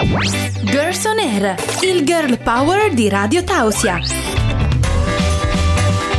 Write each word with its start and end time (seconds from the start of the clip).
Girls 0.00 1.04
on 1.06 1.18
Air, 1.18 1.56
il 1.82 2.04
girl 2.04 2.38
power 2.38 2.94
di 2.94 3.08
Radio 3.08 3.42
Tausia. 3.42 3.98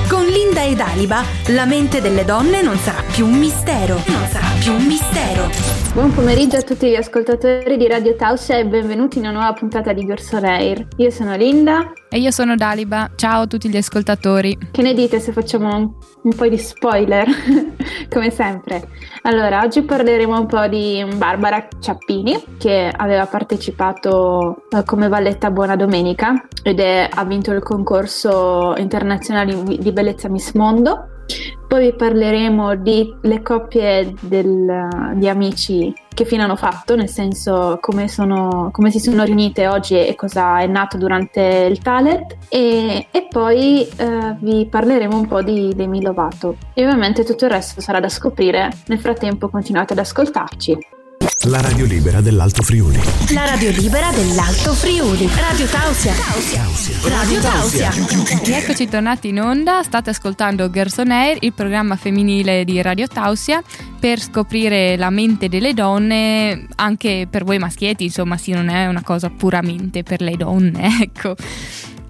Con 0.09 0.25
Linda 0.25 0.63
ed 0.65 0.81
Aliba, 0.81 1.23
la 1.47 1.63
mente 1.63 2.01
delle 2.01 2.25
donne 2.25 2.61
non 2.61 2.77
sarà 2.77 3.01
più 3.09 3.25
un 3.25 3.37
mistero. 3.37 4.01
Non 4.07 4.27
sarà 4.29 4.47
più 4.59 4.73
un 4.73 4.83
mistero. 4.83 5.78
Buon 5.91 6.13
pomeriggio 6.13 6.57
a 6.57 6.61
tutti 6.61 6.87
gli 6.87 6.95
ascoltatori 6.95 7.75
di 7.75 7.87
Radio 7.87 8.15
Tausia 8.15 8.57
e 8.57 8.65
benvenuti 8.65 9.17
in 9.17 9.23
una 9.23 9.33
nuova 9.33 9.53
puntata 9.53 9.91
di 9.91 10.05
Girls 10.05 10.31
on 10.33 10.45
Air. 10.45 10.87
Io 10.97 11.09
sono 11.09 11.35
Linda. 11.35 11.91
E 12.07 12.19
io 12.19 12.29
sono 12.29 12.55
Daliba. 12.55 13.09
Ciao 13.15 13.41
a 13.41 13.47
tutti 13.47 13.69
gli 13.69 13.75
ascoltatori. 13.75 14.55
Che 14.69 14.81
ne 14.83 14.93
dite 14.93 15.19
se 15.19 15.31
facciamo 15.31 15.97
un 16.21 16.35
po' 16.35 16.47
di 16.47 16.59
spoiler? 16.59 17.27
Come 18.07 18.29
sempre. 18.29 18.87
Allora, 19.23 19.63
oggi 19.63 19.81
parleremo 19.81 20.39
un 20.39 20.45
po' 20.45 20.67
di 20.67 21.03
Barbara 21.15 21.67
Ciappini, 21.79 22.57
che 22.59 22.93
aveva 22.95 23.25
partecipato 23.25 24.67
eh, 24.69 24.83
come 24.83 25.07
valletta 25.07 25.49
Buona 25.49 25.75
Domenica 25.75 26.47
ed 26.61 26.79
è, 26.79 27.09
ha 27.11 27.25
vinto 27.25 27.51
il 27.51 27.63
concorso 27.63 28.75
internazionale 28.77 29.63
di 29.63 29.91
bellezza 29.91 30.29
Miss 30.29 30.53
Mondo. 30.53 31.17
Poi 31.67 31.91
vi 31.91 31.93
parleremo 31.93 32.75
di 32.75 33.15
le 33.21 33.41
coppie 33.41 34.13
del, 34.21 35.13
di 35.15 35.29
amici 35.29 35.93
che 36.19 36.25
fine 36.25 36.43
hanno 36.43 36.55
fatto, 36.55 36.95
nel 36.95 37.07
senso 37.07 37.77
come, 37.79 38.07
sono, 38.07 38.69
come, 38.73 38.91
si 38.91 38.99
sono 38.99 39.23
riunite 39.23 39.67
oggi 39.67 39.95
e 39.95 40.15
cosa 40.15 40.59
è 40.59 40.67
nato 40.67 40.97
durante 40.97 41.67
il 41.69 41.79
talent 41.79 42.35
e, 42.49 43.07
e 43.09 43.27
poi 43.29 43.87
eh, 43.87 44.35
vi 44.39 44.67
parleremo 44.69 45.15
un 45.15 45.27
po' 45.27 45.41
di 45.41 45.73
Demi 45.75 46.01
Lovato. 46.01 46.57
E 46.73 46.83
ovviamente 46.83 47.23
tutto 47.23 47.45
il 47.45 47.51
resto 47.51 47.79
sarà 47.79 47.99
da 47.99 48.09
scoprire, 48.09 48.69
nel 48.87 48.99
frattempo 48.99 49.47
continuate 49.47 49.93
ad 49.93 49.99
ascoltarci. 49.99 50.77
La 51.49 51.61
radio 51.61 51.87
libera 51.87 52.21
dell'Alto 52.21 52.61
Friuli. 52.61 52.99
La 53.33 53.43
radio 53.43 53.71
libera 53.71 54.11
dell'Alto 54.11 54.71
Friuli. 54.75 55.27
Radio 55.33 55.65
Tausia. 55.65 56.13
Radio 57.07 57.41
Tausia. 57.41 57.91
Rieccoci 58.43 58.87
tornati 58.87 59.29
in 59.29 59.41
onda, 59.41 59.81
state 59.81 60.11
ascoltando 60.11 60.69
Girls 60.69 60.97
on 60.97 61.09
Air, 61.09 61.37
il 61.41 61.53
programma 61.53 61.95
femminile 61.95 62.63
di 62.65 62.79
Radio 62.83 63.07
Tausia, 63.07 63.63
per 63.99 64.19
scoprire 64.19 64.95
la 64.95 65.09
mente 65.09 65.49
delle 65.49 65.73
donne, 65.73 66.67
anche 66.75 67.25
per 67.27 67.43
voi 67.43 67.57
maschietti, 67.57 68.03
insomma, 68.03 68.37
sì, 68.37 68.51
non 68.51 68.69
è 68.69 68.85
una 68.85 69.01
cosa 69.01 69.31
puramente 69.31 70.03
per 70.03 70.21
le 70.21 70.37
donne, 70.37 71.01
ecco. 71.01 71.35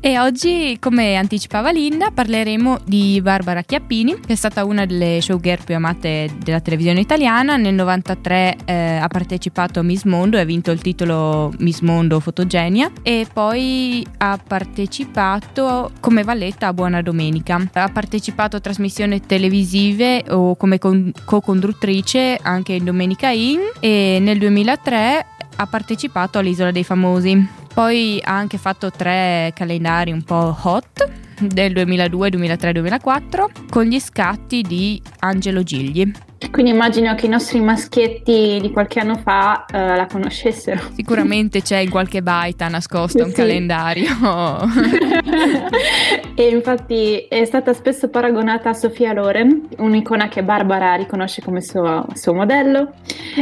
E 0.01 0.17
oggi, 0.17 0.77
come 0.79 1.15
anticipava 1.15 1.71
Linda, 1.71 2.09
parleremo 2.09 2.79
di 2.85 3.19
Barbara 3.21 3.63
Chiappini, 3.63 4.17
che 4.25 4.31
è 4.31 4.35
stata 4.35 4.63
una 4.63 4.85
delle 4.85 5.19
showgirl 5.19 5.65
più 5.65 5.75
amate 5.75 6.29
della 6.41 6.61
televisione 6.61 7.01
italiana. 7.01 7.57
Nel 7.57 7.73
93 7.73 8.57
eh, 8.63 8.73
ha 8.95 9.07
partecipato 9.09 9.81
a 9.81 9.83
Miss 9.83 10.05
Mondo 10.05 10.37
e 10.37 10.39
ha 10.39 10.45
vinto 10.45 10.71
il 10.71 10.79
titolo 10.79 11.51
Miss 11.57 11.81
Mondo 11.81 12.21
Fotogenia 12.21 12.89
e 13.03 13.27
poi 13.31 14.07
ha 14.19 14.39
partecipato 14.41 15.91
come 15.99 16.23
valletta 16.23 16.67
a 16.67 16.73
Buona 16.73 17.01
Domenica. 17.01 17.61
Ha 17.73 17.89
partecipato 17.89 18.55
a 18.55 18.61
trasmissioni 18.61 19.19
televisive 19.19 20.23
o 20.29 20.55
come 20.55 20.77
con- 20.77 21.11
co-conduttrice 21.25 22.39
anche 22.41 22.71
in 22.71 22.85
Domenica 22.85 23.31
In 23.31 23.59
e 23.81 24.19
nel 24.21 24.39
2003 24.39 25.25
ha 25.57 25.65
partecipato 25.67 26.39
all'Isola 26.39 26.71
dei 26.71 26.85
Famosi. 26.85 27.58
Poi 27.73 28.19
ha 28.23 28.35
anche 28.35 28.57
fatto 28.57 28.91
tre 28.91 29.51
calendari 29.55 30.11
un 30.11 30.23
po' 30.23 30.55
hot 30.63 31.09
del 31.39 31.73
2002, 31.73 32.29
2003, 32.31 32.73
2004 32.73 33.51
con 33.69 33.85
gli 33.85 33.99
scatti 33.99 34.61
di 34.61 35.01
Angelo 35.19 35.63
Gigli. 35.63 36.11
Quindi 36.51 36.71
immagino 36.71 37.13
che 37.15 37.25
i 37.25 37.29
nostri 37.29 37.59
maschietti 37.59 38.59
di 38.61 38.71
qualche 38.71 38.99
anno 38.99 39.15
fa 39.15 39.65
uh, 39.71 39.75
la 39.75 40.07
conoscessero. 40.09 40.81
Sicuramente 40.95 41.61
c'è 41.61 41.77
in 41.77 41.89
qualche 41.89 42.21
baita 42.21 42.67
nascosto 42.69 43.23
un 43.23 43.29
sì. 43.29 43.35
calendario. 43.35 44.09
e 46.35 46.47
infatti 46.47 47.27
è 47.27 47.43
stata 47.43 47.73
spesso 47.73 48.07
paragonata 48.07 48.69
a 48.69 48.73
Sofia 48.73 49.11
Loren, 49.11 49.67
un'icona 49.77 50.29
che 50.29 50.41
Barbara 50.41 50.95
riconosce 50.95 51.41
come 51.41 51.61
suo, 51.61 52.05
suo 52.13 52.33
modello. 52.33 52.93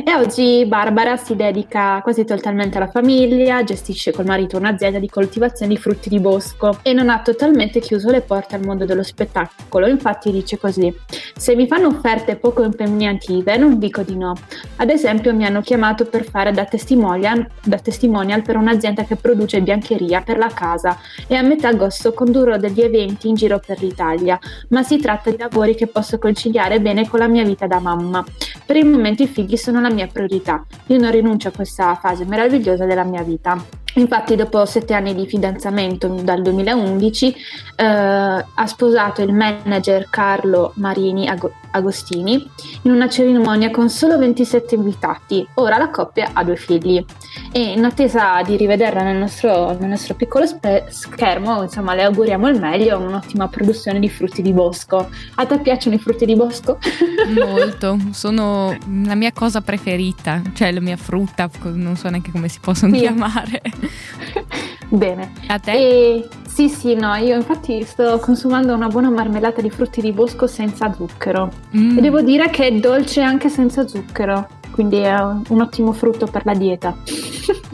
E 0.04 0.16
oggi 0.16 0.66
Barbara 0.66 1.18
si 1.18 1.36
dedica 1.36 2.02
quasi 2.02 2.26
totalmente 2.26 2.78
alla 2.78 2.90
famiglia, 2.90 3.64
gestisce 3.64 4.12
col 4.12 4.26
marito 4.26 4.58
un'azienda 4.58 4.98
di 4.98 5.08
coltivazione 5.08 5.74
di 5.74 5.80
frutti 5.80 6.10
di 6.10 6.20
bosco 6.20 6.80
e 6.82 6.94
non 6.94 7.10
ha 7.10 7.22
totalmente 7.22 7.80
chiuso 7.80 8.10
le 8.10 8.22
porte 8.22 8.56
al 8.56 8.66
mondo 8.66 8.86
dello 8.86 9.04
spettacolo. 9.04 9.88
Infatti 9.88 10.32
dice 10.32 10.58
così: 10.58 10.94
Se 11.36 11.56
mi 11.56 11.68
fanno 11.68 11.88
offerte 11.88 12.36
poco 12.36 12.64
impegnative 12.64 12.87
impegnative, 12.88 13.58
non 13.58 13.78
dico 13.78 14.02
di 14.02 14.16
no. 14.16 14.34
Ad 14.78 14.90
esempio 14.90 15.34
mi 15.34 15.46
hanno 15.46 15.62
chiamato 15.62 16.06
per 16.06 16.24
fare 16.24 16.52
da 16.52 16.66
testimonial, 16.66 17.48
da 17.64 17.78
testimonial 17.78 18.42
per 18.42 18.56
un'azienda 18.56 19.04
che 19.04 19.16
produce 19.16 19.62
biancheria 19.62 20.22
per 20.22 20.38
la 20.38 20.48
casa 20.48 20.98
e 21.28 21.36
a 21.36 21.42
metà 21.42 21.70
agosto 21.70 22.14
condurrò 22.14 22.58
degli 22.58 22.82
eventi 22.82 23.28
in 23.28 23.36
giro 23.36 23.60
per 23.60 23.82
l'Italia, 23.82 24.40
ma 24.70 24.84
si 24.84 24.98
tratta 24.98 25.30
di 25.30 25.38
lavori 25.38 25.76
che 25.76 25.88
posso 25.88 26.18
conciliare 26.18 26.80
bene 26.80 27.08
con 27.08 27.20
la 27.20 27.28
mia 27.28 27.44
vita 27.44 27.68
da 27.68 27.80
mamma. 27.80 28.24
Per 28.66 28.76
il 28.76 28.86
momento 28.86 29.24
i 29.24 29.28
figli 29.28 29.58
sono 29.58 29.82
la 29.82 29.92
mia 29.92 30.08
priorità. 30.08 30.66
Io 30.88 30.98
non 30.98 31.12
rinuncio 31.12 31.50
a 31.50 31.52
questa 31.52 31.96
fase 31.96 32.26
meravigliosa 32.26 32.86
della 32.86 33.04
mia 33.04 33.24
vita. 33.24 33.86
Infatti, 33.98 34.36
dopo 34.36 34.64
sette 34.66 34.94
anni 34.94 35.16
di 35.16 35.26
fidanzamento 35.26 36.08
dal 36.08 36.42
2011, 36.44 37.36
eh, 37.76 37.84
ha 37.84 38.66
sposato 38.68 39.24
il 39.24 39.34
manager 39.34 40.08
Carlo 40.10 40.74
Marini 40.76 41.28
Agostini 41.72 42.48
in 42.84 42.92
una 42.92 43.10
cerimonia 43.10 43.72
con 43.72 43.90
solo 43.90 44.18
27 44.18 44.76
invitati. 44.76 45.48
Ora 45.56 45.78
la 45.78 45.90
coppia 45.90 46.30
ha 46.34 46.44
due 46.44 46.56
figli 46.56 47.04
e 47.52 47.72
in 47.72 47.84
attesa 47.84 48.42
di 48.44 48.56
rivederla 48.58 49.04
nel 49.04 49.18
nostro, 49.18 49.76
nel 49.78 49.90
nostro 49.90 50.16
piccolo 50.16 50.46
spe- 50.46 50.86
schermo, 50.90 51.64
insomma, 51.64 51.94
le 51.94 52.04
auguriamo 52.04 52.48
il 52.48 52.60
meglio, 52.60 53.00
un'ottima 53.00 53.48
produzione 53.48 54.00
di 54.00 54.10
frutti 54.10 54.42
di 54.42 54.54
bosco. 54.54 55.10
A 55.36 55.46
te 55.46 55.60
piacciono 55.60 55.96
i 55.96 56.00
frutti 56.00 56.26
di 56.26 56.36
bosco? 56.36 56.80
Molto, 57.36 57.98
sono 58.12 58.76
la 59.06 59.16
mia 59.16 59.32
cosa 59.32 59.62
preferita, 59.62 60.42
cioè 60.54 60.72
la 60.72 60.82
mia 60.82 60.98
frutta, 60.98 61.50
non 61.64 61.96
so 61.96 62.10
neanche 62.10 62.32
come 62.32 62.48
si 62.48 62.60
possono 62.60 62.94
sì. 62.94 63.00
chiamare. 63.00 63.62
Bene. 64.90 65.34
A 65.48 65.60
te? 65.60 65.72
E, 65.72 66.28
sì, 66.48 66.70
sì, 66.70 66.96
no, 66.96 67.14
io 67.16 67.36
infatti 67.36 67.84
sto 67.84 68.20
consumando 68.20 68.74
una 68.74 68.88
buona 68.88 69.10
marmellata 69.10 69.62
di 69.62 69.70
frutti 69.70 70.02
di 70.02 70.12
bosco 70.12 70.48
senza 70.48 70.94
zucchero. 70.94 71.52
Mm. 71.76 71.98
E 71.98 72.02
devo 72.02 72.22
dire 72.22 72.50
che 72.50 72.68
è 72.68 72.72
dolce 72.74 73.22
anche 73.22 73.50
senza 73.50 73.88
zucchero, 73.88 74.48
quindi 74.72 74.98
è 74.98 75.16
un 75.20 75.62
ottimo 75.62 75.92
frutto 75.92 76.26
per 76.28 76.46
la 76.46 76.54
dieta. 76.54 76.96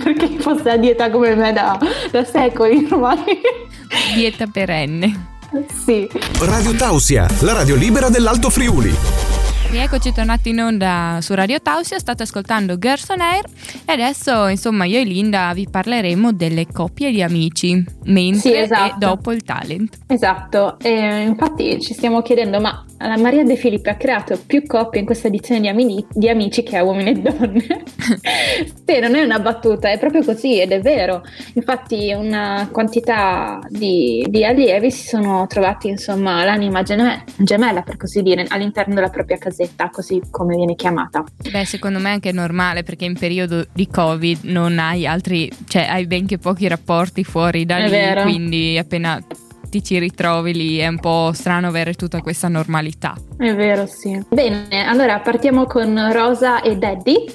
Perché 0.03 0.27
fosse 0.39 0.63
la 0.63 0.77
dieta 0.77 1.09
come 1.09 1.35
me 1.35 1.53
da, 1.53 1.79
da 2.11 2.23
secoli 2.25 2.87
ormai. 2.89 3.41
Dieta 4.15 4.47
perenne. 4.47 5.31
Sì. 5.85 6.09
Radio 6.39 6.73
Tausia, 6.73 7.27
la 7.41 7.53
radio 7.53 7.75
libera 7.75 8.09
dell'Alto 8.09 8.49
Friuli. 8.49 9.22
Rieccoci 9.73 10.13
tornati 10.13 10.49
in 10.49 10.59
onda 10.59 11.17
su 11.21 11.33
Radio 11.33 11.59
Tausia, 11.59 11.97
state 11.97 12.21
ascoltando 12.21 12.77
Girls 12.77 13.09
on 13.09 13.21
Air 13.21 13.43
e 13.85 13.91
adesso 13.91 14.45
insomma 14.45 14.85
io 14.85 14.99
e 14.99 15.03
Linda 15.03 15.51
vi 15.55 15.67
parleremo 15.67 16.31
delle 16.31 16.67
coppie 16.67 17.09
di 17.09 17.23
amici 17.23 17.83
mentre 18.03 18.39
sì, 18.39 18.55
esatto. 18.55 18.93
e 18.93 18.97
dopo 18.99 19.31
il 19.31 19.41
talent. 19.41 19.97
Esatto, 20.05 20.77
e 20.79 21.23
infatti 21.23 21.81
ci 21.81 21.95
stiamo 21.95 22.21
chiedendo 22.21 22.59
ma 22.59 22.85
Maria 23.17 23.43
De 23.43 23.55
Filippi 23.55 23.89
ha 23.89 23.95
creato 23.95 24.39
più 24.45 24.63
coppie 24.65 24.99
in 24.99 25.05
questa 25.07 25.27
edizione 25.27 25.59
di, 25.59 25.67
ami- 25.67 26.05
di 26.09 26.29
Amici 26.29 26.61
che 26.61 26.77
a 26.77 26.83
uomini 26.83 27.09
e 27.09 27.13
donne. 27.15 27.65
sì, 28.85 28.99
non 29.01 29.15
è 29.15 29.23
una 29.23 29.39
battuta, 29.39 29.89
è 29.89 29.99
proprio 29.99 30.23
così 30.23 30.61
ed 30.61 30.71
è 30.71 30.79
vero. 30.79 31.23
Infatti 31.55 32.13
una 32.13 32.69
quantità 32.71 33.59
di, 33.67 34.25
di 34.29 34.45
allievi 34.45 34.89
si 34.89 35.07
sono 35.07 35.45
trovati 35.47 35.89
insomma 35.89 36.45
l'anima 36.45 36.81
gemella 36.83 37.81
per 37.81 37.97
così 37.97 38.21
dire 38.21 38.45
all'interno 38.47 38.93
della 38.93 39.09
propria 39.09 39.37
casetta 39.37 39.62
casetta, 39.63 39.89
così 39.89 40.21
come 40.29 40.55
viene 40.55 40.75
chiamata. 40.75 41.23
Beh, 41.49 41.65
secondo 41.65 41.99
me 41.99 42.09
è 42.09 42.13
anche 42.13 42.31
normale 42.31 42.83
perché 42.83 43.05
in 43.05 43.17
periodo 43.17 43.65
di 43.71 43.87
Covid 43.87 44.39
non 44.43 44.79
hai 44.79 45.07
altri, 45.07 45.49
cioè 45.67 45.83
hai 45.83 46.05
benché 46.05 46.37
pochi 46.37 46.67
rapporti 46.67 47.23
fuori 47.23 47.65
da 47.65 47.77
è 47.77 47.83
lì, 47.85 47.89
vero. 47.89 48.21
quindi 48.23 48.77
appena 48.77 49.21
ti 49.69 49.83
ci 49.83 49.97
ritrovi 49.97 50.53
lì 50.53 50.77
è 50.77 50.87
un 50.87 50.99
po' 50.99 51.31
strano 51.33 51.67
avere 51.67 51.95
tutta 51.95 52.21
questa 52.21 52.47
normalità. 52.47 53.15
È 53.35 53.55
vero, 53.55 53.87
sì. 53.87 54.23
Bene, 54.29 54.85
allora 54.85 55.19
partiamo 55.19 55.65
con 55.65 56.11
Rosa 56.11 56.61
e 56.61 56.77
Daddy. 56.77 57.25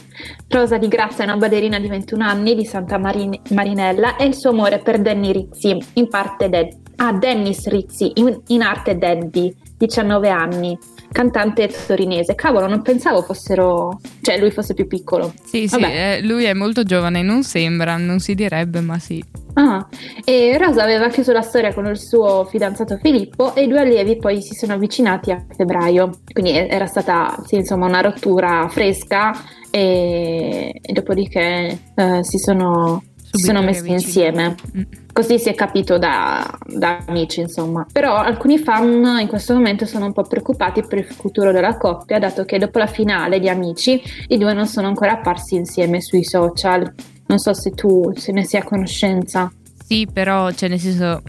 Rosa 0.47 0.79
di 0.79 0.87
Grazia 0.87 1.25
è 1.25 1.27
una 1.27 1.37
ballerina 1.37 1.81
di 1.81 1.89
21 1.89 2.25
anni 2.25 2.55
di 2.55 2.65
Santa 2.65 2.97
Marin- 2.97 3.41
Marinella 3.51 4.15
e 4.17 4.27
il 4.27 4.37
suo 4.37 4.51
amore 4.51 4.79
per 4.79 5.01
Danny 5.01 5.33
Rizzi, 5.33 5.77
in 5.95 6.09
parte 6.09 6.49
Ded- 6.49 6.77
ah, 6.97 7.13
Dennis 7.13 7.67
Rizzi, 7.67 8.13
in, 8.15 8.41
in 8.47 8.63
arte 8.63 8.97
Daddy, 8.97 9.53
19 9.77 10.29
anni. 10.29 10.79
Cantante 11.11 11.69
torinese. 11.87 12.35
Cavolo, 12.35 12.67
non 12.67 12.83
pensavo 12.83 13.23
fossero, 13.23 14.01
cioè 14.21 14.39
lui 14.39 14.51
fosse 14.51 14.75
più 14.75 14.87
piccolo. 14.87 15.33
Sì, 15.45 15.69
sì, 15.69 15.81
eh, 15.81 16.21
lui 16.23 16.45
è 16.45 16.55
molto 16.55 16.83
giovane, 16.83 17.23
non 17.23 17.43
sembra, 17.43 17.97
non 17.97 18.19
si 18.21 18.35
direbbe, 18.35 18.81
ma 18.81 18.99
sì. 18.99 19.23
Ah, 19.55 19.85
e 20.25 20.57
Rosa 20.57 20.85
aveva 20.85 21.09
chiuso 21.09 21.33
la 21.33 21.43
storia 21.43 21.75
con 21.75 21.87
il 21.87 21.99
suo 21.99 22.45
fidanzato 22.45 22.97
Filippo 22.97 23.57
e 23.57 23.65
i 23.65 23.67
due 23.67 23.81
allievi 23.81 24.17
poi 24.17 24.41
si 24.41 24.55
sono 24.55 24.75
avvicinati 24.75 25.33
a 25.33 25.45
febbraio, 25.57 26.21
quindi 26.33 26.53
era 26.53 26.87
stata 26.87 27.37
sì, 27.45 27.57
insomma 27.57 27.87
una 27.87 28.01
rottura 28.01 28.69
fresca 28.69 29.33
e, 29.71 30.79
e 30.81 30.93
dopodiché 30.93 31.79
eh, 31.95 32.23
si 32.23 32.39
sono 32.39 33.03
si 33.33 33.43
sono 33.43 33.63
messi 33.63 33.91
insieme. 33.91 34.55
Mm. 34.77 34.83
Così 35.13 35.39
si 35.39 35.49
è 35.49 35.55
capito 35.55 35.99
da, 35.99 36.49
da, 36.67 37.03
amici, 37.07 37.41
insomma. 37.41 37.87
Però 37.91 38.15
alcuni 38.15 38.59
fan 38.59 39.19
in 39.21 39.27
questo 39.27 39.55
momento 39.55 39.85
sono 39.85 40.07
un 40.07 40.13
po' 40.13 40.23
preoccupati 40.23 40.83
per 40.87 40.99
il 40.99 41.05
futuro 41.05 41.53
della 41.53 41.77
coppia, 41.77 42.19
dato 42.19 42.45
che 42.45 42.59
dopo 42.59 42.79
la 42.79 42.87
finale 42.87 43.41
di 43.41 43.49
Amici 43.49 44.01
i 44.29 44.39
due 44.39 44.53
non 44.53 44.67
sono 44.67 44.87
ancora 44.87 45.13
apparsi 45.13 45.57
insieme 45.57 46.01
sui 46.01 46.25
social. 46.25 46.93
Non 47.27 47.39
so 47.39 47.53
se 47.53 47.73
tu 47.73 48.13
se 48.17 48.33
ne 48.33 48.45
sia 48.45 48.61
a 48.61 48.65
conoscenza. 48.65 49.53
Sì, 49.85 50.07
però, 50.11 50.51
cioè, 50.53 50.69
nel 50.69 50.79
senso, 50.79 51.23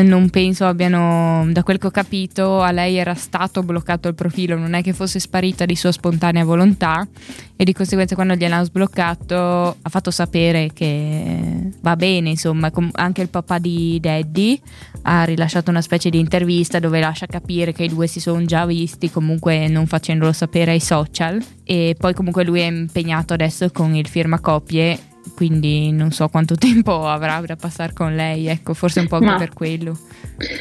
non 0.00 0.30
penso 0.30 0.64
abbiano, 0.64 1.46
da 1.50 1.62
quel 1.62 1.76
che 1.76 1.88
ho 1.88 1.90
capito, 1.90 2.62
a 2.62 2.70
lei 2.70 2.96
era 2.96 3.14
stato 3.14 3.62
bloccato 3.62 4.08
il 4.08 4.14
profilo, 4.14 4.56
non 4.56 4.72
è 4.72 4.82
che 4.82 4.94
fosse 4.94 5.20
sparita 5.20 5.66
di 5.66 5.76
sua 5.76 5.92
spontanea 5.92 6.44
volontà 6.44 7.06
e 7.54 7.64
di 7.64 7.74
conseguenza 7.74 8.14
quando 8.14 8.34
gliel'hanno 8.34 8.64
sbloccato 8.64 9.36
ha 9.82 9.88
fatto 9.90 10.10
sapere 10.10 10.70
che 10.72 11.70
va 11.82 11.94
bene, 11.96 12.30
insomma, 12.30 12.70
anche 12.92 13.20
il 13.20 13.28
papà 13.28 13.58
di 13.58 13.98
Daddy 14.00 14.58
ha 15.02 15.24
rilasciato 15.24 15.70
una 15.70 15.82
specie 15.82 16.08
di 16.08 16.18
intervista 16.18 16.78
dove 16.78 16.98
lascia 16.98 17.26
capire 17.26 17.72
che 17.72 17.84
i 17.84 17.88
due 17.88 18.06
si 18.06 18.18
sono 18.18 18.42
già 18.46 18.64
visti, 18.64 19.10
comunque 19.10 19.68
non 19.68 19.86
facendolo 19.86 20.32
sapere 20.32 20.70
ai 20.70 20.80
social 20.80 21.38
e 21.64 21.94
poi 21.98 22.14
comunque 22.14 22.44
lui 22.44 22.60
è 22.60 22.66
impegnato 22.66 23.34
adesso 23.34 23.68
con 23.70 23.94
il 23.94 24.08
firmacopie 24.08 25.10
quindi 25.34 25.90
non 25.92 26.10
so 26.10 26.28
quanto 26.28 26.54
tempo 26.58 27.06
avrà 27.06 27.40
da 27.40 27.56
passare 27.56 27.92
con 27.92 28.14
lei, 28.14 28.46
ecco, 28.46 28.74
forse 28.74 29.00
un 29.00 29.08
po' 29.08 29.16
anche 29.16 29.36
per 29.36 29.52
quello. 29.52 29.98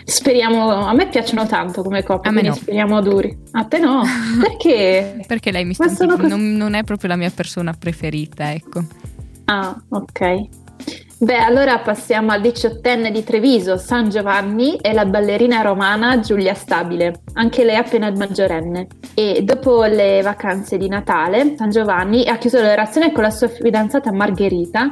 Speriamo, 0.03 0.85
a 0.85 0.93
me 0.93 1.07
piacciono 1.09 1.45
tanto 1.47 1.81
come 1.81 2.03
coppia, 2.03 2.29
a 2.29 2.33
me 2.33 2.41
no. 2.41 2.53
speriamo 2.53 3.01
duri. 3.01 3.35
A 3.51 3.65
te 3.65 3.79
no? 3.79 4.03
Perché? 4.41 5.23
Perché 5.25 5.51
lei 5.51 5.65
mi 5.65 5.73
sta 5.73 5.87
non, 6.05 6.55
non 6.55 6.73
è 6.73 6.83
proprio 6.83 7.09
la 7.09 7.15
mia 7.15 7.31
persona 7.31 7.73
preferita, 7.73 8.53
ecco. 8.53 8.83
Ah, 9.45 9.75
ok. 9.89 10.60
Beh, 11.19 11.38
allora 11.38 11.78
passiamo 11.80 12.31
al 12.31 12.42
diciottenne 12.42 13.12
di 13.12 13.24
Treviso, 13.24 13.78
San 13.78 14.10
Giovanni 14.10 14.78
e 14.78 14.92
la 14.92 15.06
ballerina 15.06 15.62
romana 15.62 16.19
Giulia 16.19 16.56
Stabile, 16.56 17.22
anche 17.33 17.63
lei 17.63 17.75
appena 17.75 18.12
maggiorenne. 18.12 18.88
E 19.13 19.44
dopo 19.44 19.83
le 19.83 20.22
vacanze 20.24 20.78
di 20.78 20.88
Natale, 20.88 21.56
San 21.57 21.69
Giovanni 21.69 22.25
ha 22.28 22.38
chiuso 22.38 22.60
la 22.60 22.69
relazione 22.69 23.12
con 23.12 23.22
la 23.22 23.30
sua 23.30 23.50
fidanzata 23.50 24.12
Margherita 24.12 24.89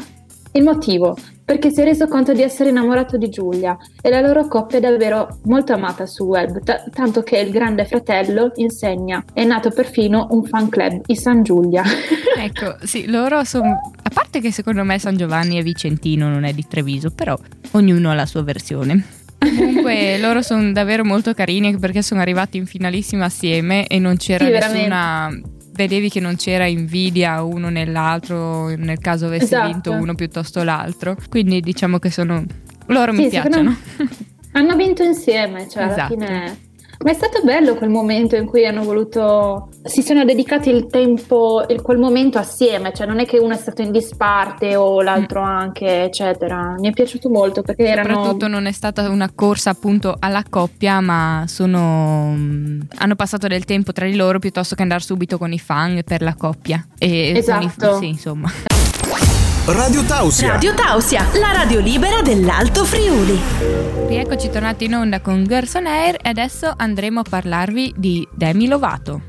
il 0.54 0.64
motivo? 0.64 1.16
Perché 1.50 1.72
si 1.72 1.82
è 1.82 1.84
reso 1.84 2.08
conto 2.08 2.32
di 2.32 2.44
essere 2.44 2.70
innamorato 2.70 3.18
di 3.18 3.28
Giulia 3.28 3.76
e 4.04 4.12
la 4.12 4.22
loro 4.22 4.48
coppia 4.48 4.78
è 4.78 4.82
davvero 4.82 5.40
molto 5.46 5.74
amata 5.74 6.06
sul 6.06 6.28
web, 6.28 6.62
t- 6.62 6.92
tanto 6.92 7.24
che 7.24 7.40
il 7.40 7.50
grande 7.50 7.86
fratello 7.86 8.52
insegna. 8.58 9.26
È 9.34 9.44
nato 9.44 9.72
perfino 9.72 10.28
un 10.30 10.44
fan 10.44 10.70
club, 10.70 11.02
i 11.08 11.16
San 11.16 11.42
Giulia. 11.42 11.82
ecco, 12.38 12.76
sì, 12.84 13.08
loro 13.08 13.44
sono... 13.46 13.94
A 14.00 14.10
parte 14.14 14.42
che 14.42 14.52
secondo 14.52 14.84
me 14.84 15.00
San 15.00 15.18
Giovanni 15.18 15.58
è 15.58 15.64
vicentino, 15.64 16.30
non 16.30 16.44
è 16.44 16.54
di 16.54 16.68
Treviso, 16.68 17.10
però 17.10 17.36
ognuno 17.72 18.12
ha 18.12 18.14
la 18.14 18.28
sua 18.28 18.44
versione. 18.44 19.04
Comunque 19.40 20.20
loro 20.22 20.44
sono 20.44 20.72
davvero 20.72 21.04
molto 21.04 21.34
carini 21.34 21.76
perché 21.80 22.04
sono 22.04 22.22
arrivati 22.22 22.58
in 22.58 22.68
finalissima 22.68 23.26
assieme 23.26 23.88
e 23.88 23.98
non 23.98 24.18
c'era 24.18 24.46
sì, 24.46 24.52
nessuna... 24.52 25.30
Veramente 25.30 25.58
vedevi 25.80 26.10
che 26.10 26.20
non 26.20 26.36
c'era 26.36 26.66
invidia 26.66 27.42
uno 27.42 27.70
nell'altro 27.70 28.68
nel 28.76 29.00
caso 29.00 29.28
avesse 29.28 29.46
esatto. 29.46 29.72
vinto 29.72 29.92
uno 29.94 30.14
piuttosto 30.14 30.62
l'altro. 30.64 31.16
Quindi 31.30 31.62
diciamo 31.62 32.00
che 32.00 32.12
sono 32.12 32.44
loro 32.88 33.14
sì, 33.14 33.22
mi 33.22 33.30
piacciono. 33.30 33.78
Hanno 34.52 34.76
vinto 34.76 35.04
insieme, 35.04 35.70
cioè 35.70 35.86
esatto. 35.86 36.14
alla 36.16 36.26
fine 36.26 36.58
ma 37.02 37.12
è 37.12 37.14
stato 37.14 37.42
bello 37.44 37.76
quel 37.76 37.90
momento 37.90 38.36
in 38.36 38.46
cui 38.46 38.66
hanno 38.66 38.84
voluto, 38.84 39.70
si 39.84 40.02
sono 40.02 40.26
dedicati 40.26 40.70
il 40.70 40.88
tempo, 40.88 41.64
il, 41.70 41.82
quel 41.82 41.98
momento 41.98 42.38
assieme, 42.38 42.92
cioè 42.94 43.08
non 43.08 43.20
è 43.20 43.26
che 43.26 43.38
uno 43.38 43.54
è 43.54 43.58
stato 43.58 43.82
in 43.82 43.92
disparte 43.92 44.76
o 44.76 45.02
l'altro 45.02 45.42
mm. 45.42 45.46
anche, 45.46 46.04
eccetera. 46.04 46.76
Mi 46.78 46.90
è 46.90 46.92
piaciuto 46.92 47.30
molto 47.30 47.62
perché 47.62 47.86
erano... 47.86 48.16
Soprattutto 48.16 48.48
non 48.48 48.66
è 48.66 48.74
stata 48.74 49.10
una 49.10 49.32
corsa 49.34 49.70
appunto 49.70 50.18
alla 50.20 50.44
coppia, 50.50 51.00
ma 51.00 51.46
sono... 51.48 52.36
hanno 52.96 53.16
passato 53.16 53.48
del 53.48 53.64
tempo 53.64 53.94
tra 53.94 54.06
di 54.06 54.16
loro 54.18 54.40
piuttosto 54.40 54.76
che 54.76 54.82
andare 54.82 55.02
subito 55.02 55.38
con 55.38 55.54
i 55.54 55.60
fan 55.60 56.02
per 56.04 56.22
la 56.22 56.36
coppia. 56.36 56.86
E 56.98 57.32
esatto. 57.34 57.96
I, 57.96 58.00
sì, 58.00 58.08
insomma. 58.08 58.52
Radio 59.72 60.04
Tausia. 60.04 60.54
Radio 60.54 60.74
Tausia, 60.74 61.24
la 61.40 61.52
radio 61.52 61.80
libera 61.80 62.24
dell'Alto 62.24 62.84
Friuli. 62.86 63.38
Rieccoci 64.08 64.50
tornati 64.50 64.86
in 64.86 64.96
onda 64.96 65.22
con 65.22 65.44
Gerson 65.44 65.86
Air 65.86 66.16
e 66.24 66.30
adesso 66.30 66.74
andremo 66.76 67.20
a 67.20 67.24
parlarvi 67.30 67.94
di 67.96 68.28
Demi 68.32 68.68
Lovato. 68.68 69.22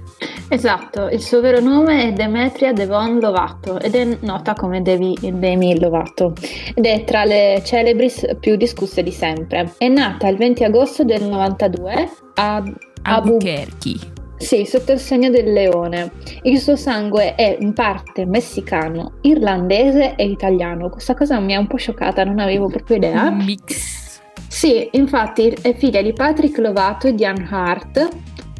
Esatto, 0.48 1.08
il 1.08 1.20
suo 1.20 1.42
vero 1.42 1.60
nome 1.60 2.04
è 2.04 2.12
Demetria 2.12 2.72
Devon 2.72 3.18
Lovato 3.18 3.78
ed 3.78 3.94
è 3.94 4.16
nota 4.20 4.54
come 4.54 4.80
Devi, 4.80 5.14
Demi 5.20 5.78
Lovato 5.78 6.32
ed 6.74 6.86
è 6.86 7.04
tra 7.04 7.24
le 7.26 7.60
celebris 7.62 8.26
più 8.40 8.56
discusse 8.56 9.02
di 9.02 9.12
sempre. 9.12 9.74
È 9.76 9.88
nata 9.88 10.26
il 10.26 10.38
20 10.38 10.64
agosto 10.64 11.04
del 11.04 11.22
92 11.22 12.10
a 12.36 12.62
Albuquerque. 13.02 14.19
Sì, 14.40 14.64
sotto 14.64 14.92
il 14.92 14.98
segno 14.98 15.28
del 15.28 15.52
leone. 15.52 16.12
Il 16.42 16.58
suo 16.58 16.74
sangue 16.74 17.34
è 17.34 17.58
in 17.60 17.74
parte 17.74 18.24
messicano, 18.24 19.18
irlandese 19.20 20.14
e 20.16 20.24
italiano. 20.24 20.88
Questa 20.88 21.14
cosa 21.14 21.38
mi 21.38 21.54
ha 21.54 21.60
un 21.60 21.66
po' 21.66 21.76
scioccata, 21.76 22.24
non 22.24 22.38
avevo 22.38 22.66
proprio 22.68 22.96
idea. 22.96 23.30
Mix. 23.30 24.18
Sì, 24.48 24.88
infatti 24.92 25.54
è 25.60 25.76
figlia 25.76 26.00
di 26.00 26.14
Patrick 26.14 26.58
Lovato 26.58 27.06
e 27.06 27.14
Diane 27.14 27.46
Hart. 27.50 28.08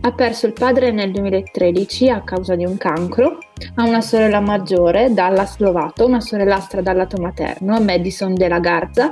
Ha 0.02 0.12
perso 0.12 0.46
il 0.46 0.52
padre 0.52 0.92
nel 0.92 1.12
2013 1.12 2.10
a 2.10 2.22
causa 2.22 2.54
di 2.54 2.66
un 2.66 2.76
cancro. 2.76 3.38
Ha 3.76 3.82
una 3.82 4.02
sorella 4.02 4.40
maggiore, 4.40 5.12
Dallas 5.14 5.58
Lovato, 5.58 6.06
una 6.06 6.20
sorellastra 6.20 6.82
dal 6.82 6.96
lato 6.96 7.20
materno, 7.20 7.80
Madison 7.80 8.34
della 8.34 8.60
Garza, 8.60 9.08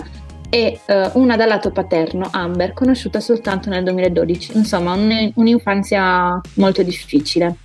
e 0.50 0.80
uh, 0.86 1.18
una 1.18 1.36
dal 1.36 1.48
lato 1.48 1.70
paterno, 1.70 2.28
Amber, 2.30 2.72
conosciuta 2.72 3.20
soltanto 3.20 3.68
nel 3.68 3.84
2012. 3.84 4.56
Insomma, 4.56 4.92
un, 4.92 5.32
un'infanzia 5.34 6.40
molto 6.54 6.82
difficile. 6.82 7.56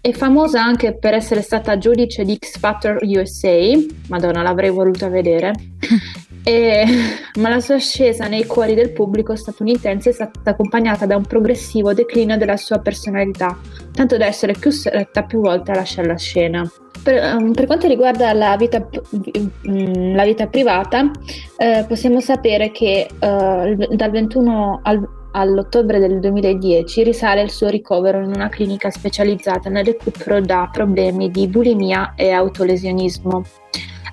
È 0.00 0.12
famosa 0.12 0.62
anche 0.62 0.96
per 0.96 1.14
essere 1.14 1.42
stata 1.42 1.78
giudice 1.78 2.24
di 2.24 2.38
X 2.38 2.58
Factor 2.58 2.98
USA, 3.02 3.70
madonna 4.08 4.42
l'avrei 4.42 4.70
voluta 4.70 5.08
vedere, 5.08 5.52
e, 6.48 6.84
ma 7.38 7.50
la 7.50 7.60
sua 7.60 7.74
ascesa 7.74 8.26
nei 8.26 8.46
cuori 8.46 8.74
del 8.74 8.92
pubblico 8.92 9.36
statunitense 9.36 10.10
è 10.10 10.12
stata 10.14 10.50
accompagnata 10.50 11.04
da 11.04 11.14
un 11.14 11.26
progressivo 11.26 11.92
declino 11.92 12.38
della 12.38 12.56
sua 12.56 12.78
personalità, 12.78 13.58
tanto 13.92 14.16
da 14.16 14.24
essere 14.24 14.54
più 14.54 14.70
stretta 14.70 15.24
più 15.24 15.40
volte 15.40 15.72
a 15.72 15.74
lasciare 15.74 16.08
la 16.08 16.16
scena. 16.16 16.70
Per, 17.02 17.34
um, 17.36 17.52
per, 17.52 17.66
quanto 17.66 17.86
riguarda 17.86 18.32
la 18.32 18.56
vita, 18.56 18.88
um, 19.10 20.14
la 20.14 20.24
vita 20.24 20.46
privata, 20.46 21.10
eh, 21.58 21.84
possiamo 21.86 22.20
sapere 22.20 22.70
che 22.70 23.08
uh, 23.12 23.94
dal 23.94 24.10
21 24.10 24.80
al, 24.82 25.06
all'ottobre 25.32 25.98
del 26.00 26.18
2010 26.18 27.02
risale 27.04 27.42
il 27.42 27.50
suo 27.50 27.68
ricovero 27.68 28.20
in 28.20 28.32
una 28.34 28.48
clinica 28.48 28.90
specializzata 28.90 29.68
nel 29.68 29.84
recupero 29.84 30.40
da 30.40 30.68
problemi 30.72 31.30
di 31.30 31.46
bulimia 31.46 32.14
e 32.16 32.30
autolesionismo. 32.30 33.44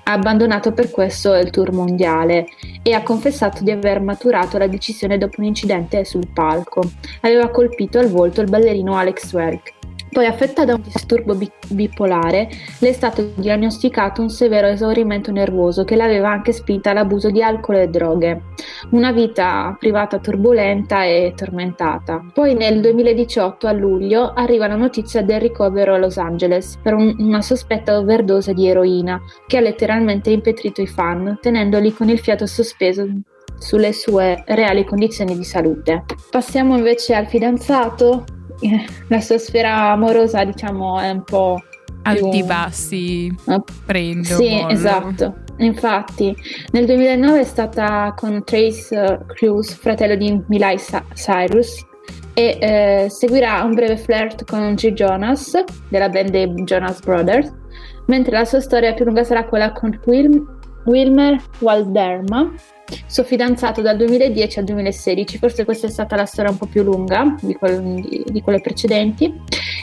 Ha 0.08 0.12
abbandonato 0.12 0.70
per 0.70 0.92
questo 0.92 1.34
il 1.34 1.50
tour 1.50 1.72
mondiale 1.72 2.46
e 2.82 2.92
ha 2.92 3.02
confessato 3.02 3.64
di 3.64 3.72
aver 3.72 4.00
maturato 4.00 4.56
la 4.56 4.68
decisione 4.68 5.18
dopo 5.18 5.40
un 5.40 5.46
incidente 5.46 6.04
sul 6.04 6.28
palco. 6.32 6.80
Aveva 7.22 7.48
colpito 7.48 7.98
al 7.98 8.08
volto 8.08 8.40
il 8.40 8.48
ballerino 8.48 8.96
Alex 8.96 9.32
Werk 9.32 9.75
poi 10.10 10.26
affetta 10.26 10.64
da 10.64 10.74
un 10.74 10.82
disturbo 10.82 11.36
bipolare, 11.68 12.48
le 12.78 12.88
è 12.88 12.92
stato 12.92 13.32
diagnosticato 13.34 14.22
un 14.22 14.30
severo 14.30 14.66
esaurimento 14.66 15.30
nervoso 15.30 15.84
che 15.84 15.96
l'aveva 15.96 16.30
anche 16.30 16.52
spinta 16.52 16.90
all'abuso 16.90 17.30
di 17.30 17.42
alcol 17.42 17.76
e 17.76 17.88
droghe. 17.88 18.42
Una 18.90 19.12
vita 19.12 19.76
privata 19.78 20.18
turbolenta 20.18 21.04
e 21.04 21.32
tormentata. 21.36 22.24
Poi 22.32 22.54
nel 22.54 22.80
2018, 22.80 23.66
a 23.66 23.72
luglio, 23.72 24.32
arriva 24.32 24.66
la 24.66 24.76
notizia 24.76 25.22
del 25.22 25.40
ricovero 25.40 25.94
a 25.94 25.98
Los 25.98 26.16
Angeles 26.16 26.78
per 26.82 26.94
un, 26.94 27.14
una 27.18 27.42
sospetta 27.42 27.98
overdose 27.98 28.54
di 28.54 28.68
eroina 28.68 29.20
che 29.46 29.58
ha 29.58 29.60
letteralmente 29.60 30.30
impetrito 30.30 30.80
i 30.80 30.86
fan, 30.86 31.38
tenendoli 31.40 31.92
con 31.92 32.08
il 32.08 32.18
fiato 32.18 32.46
sospeso 32.46 33.06
sulle 33.58 33.92
sue 33.92 34.42
reali 34.46 34.84
condizioni 34.84 35.36
di 35.36 35.44
salute. 35.44 36.04
Passiamo 36.30 36.76
invece 36.76 37.14
al 37.14 37.26
fidanzato, 37.26 38.24
la 39.08 39.20
sua 39.20 39.38
sfera 39.38 39.90
amorosa, 39.90 40.44
diciamo, 40.44 40.98
è 41.00 41.10
un 41.10 41.22
po' 41.24 41.60
alti 42.02 42.42
bassi, 42.42 43.34
uh, 43.44 43.62
prendo. 43.84 44.36
Sì, 44.36 44.50
mollo. 44.50 44.68
esatto. 44.68 45.34
Infatti, 45.58 46.36
nel 46.72 46.84
2009 46.86 47.40
è 47.40 47.44
stata 47.44 48.12
con 48.16 48.44
Trace 48.44 49.24
Cruz, 49.26 49.72
fratello 49.74 50.14
di 50.14 50.40
Miley 50.48 50.76
Cyrus, 51.14 51.84
e 52.34 52.58
eh, 52.60 53.06
seguirà 53.08 53.62
un 53.62 53.72
breve 53.72 53.96
flirt 53.96 54.44
con 54.44 54.74
G. 54.74 54.92
Jonas 54.92 55.52
della 55.88 56.10
band 56.10 56.28
dei 56.28 56.52
Jonas 56.64 57.00
Brothers, 57.00 57.50
mentre 58.06 58.36
la 58.36 58.44
sua 58.44 58.60
storia 58.60 58.92
più 58.92 59.06
lunga 59.06 59.24
sarà 59.24 59.46
quella 59.46 59.72
con 59.72 59.98
Will- 60.04 60.55
Wilmer 60.86 61.42
Walderma, 61.58 62.52
suo 63.06 63.24
fidanzato 63.24 63.82
dal 63.82 63.96
2010 63.96 64.58
al 64.58 64.64
2016, 64.64 65.38
forse 65.38 65.64
questa 65.64 65.86
è 65.86 65.90
stata 65.90 66.16
la 66.16 66.24
storia 66.24 66.50
un 66.50 66.58
po' 66.58 66.66
più 66.66 66.82
lunga 66.82 67.36
di, 67.40 67.54
quel, 67.54 67.82
di, 67.82 68.24
di 68.26 68.40
quelle 68.40 68.60
precedenti. 68.60 69.32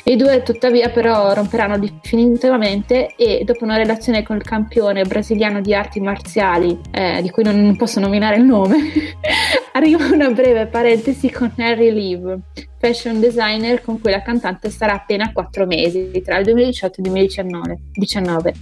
I 0.05 0.15
due 0.15 0.43
tuttavia 0.43 0.89
però 0.89 1.33
romperanno 1.33 1.77
definitivamente 1.77 3.13
e 3.15 3.43
dopo 3.45 3.63
una 3.63 3.77
relazione 3.77 4.23
con 4.23 4.35
il 4.35 4.43
campione 4.43 5.03
brasiliano 5.03 5.61
di 5.61 5.73
arti 5.73 5.99
marziali, 5.99 6.77
eh, 6.91 7.21
di 7.21 7.29
cui 7.29 7.43
non 7.43 7.75
posso 7.77 7.99
nominare 7.99 8.37
il 8.37 8.43
nome, 8.43 8.77
arriva 9.73 10.05
una 10.05 10.29
breve 10.29 10.67
parentesi 10.67 11.29
con 11.29 11.51
Harry 11.57 11.91
Leave, 11.91 12.39
fashion 12.79 13.19
designer 13.19 13.81
con 13.81 13.99
cui 13.99 14.11
la 14.11 14.21
cantante 14.21 14.69
starà 14.69 14.93
appena 14.93 15.31
4 15.31 15.65
mesi, 15.65 16.21
tra 16.23 16.37
il 16.37 16.45
2018 16.45 16.85
e 16.85 17.03
il 17.03 17.03
2019. 17.09 17.79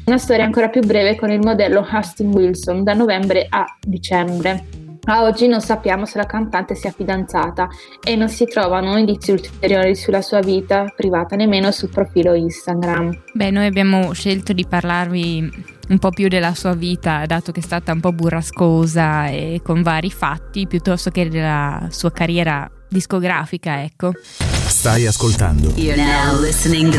Una 0.05 0.17
storia 0.17 0.45
ancora 0.45 0.69
più 0.69 0.81
breve 0.81 1.15
con 1.15 1.31
il 1.31 1.39
modello 1.39 1.85
Austin 1.89 2.31
Wilson 2.33 2.83
da 2.83 2.93
novembre 2.93 3.45
a 3.49 3.65
dicembre. 3.79 4.79
A 5.03 5.23
oggi 5.23 5.47
non 5.47 5.61
sappiamo 5.61 6.05
se 6.05 6.19
la 6.19 6.27
cantante 6.27 6.75
sia 6.75 6.91
fidanzata 6.91 7.67
e 8.05 8.15
non 8.15 8.29
si 8.29 8.45
trovano 8.45 8.97
indizi 8.97 9.31
ulteriori 9.31 9.95
sulla 9.95 10.21
sua 10.21 10.41
vita 10.41 10.93
privata, 10.95 11.35
nemmeno 11.35 11.71
sul 11.71 11.89
profilo 11.89 12.35
Instagram. 12.35 13.23
Beh, 13.33 13.49
noi 13.49 13.65
abbiamo 13.65 14.13
scelto 14.13 14.53
di 14.53 14.63
parlarvi 14.63 15.70
un 15.91 15.99
po' 15.99 16.09
più 16.09 16.27
della 16.29 16.55
sua 16.55 16.73
vita, 16.73 17.25
dato 17.25 17.51
che 17.51 17.59
è 17.59 17.63
stata 17.63 17.91
un 17.91 17.99
po' 17.99 18.13
burrascosa 18.13 19.27
e 19.27 19.61
con 19.63 19.81
vari 19.81 20.09
fatti, 20.09 20.65
piuttosto 20.65 21.11
che 21.11 21.29
della 21.29 21.87
sua 21.91 22.11
carriera 22.11 22.69
discografica, 22.87 23.83
ecco. 23.83 24.13
Stai 24.39 25.05
ascoltando 25.05 25.73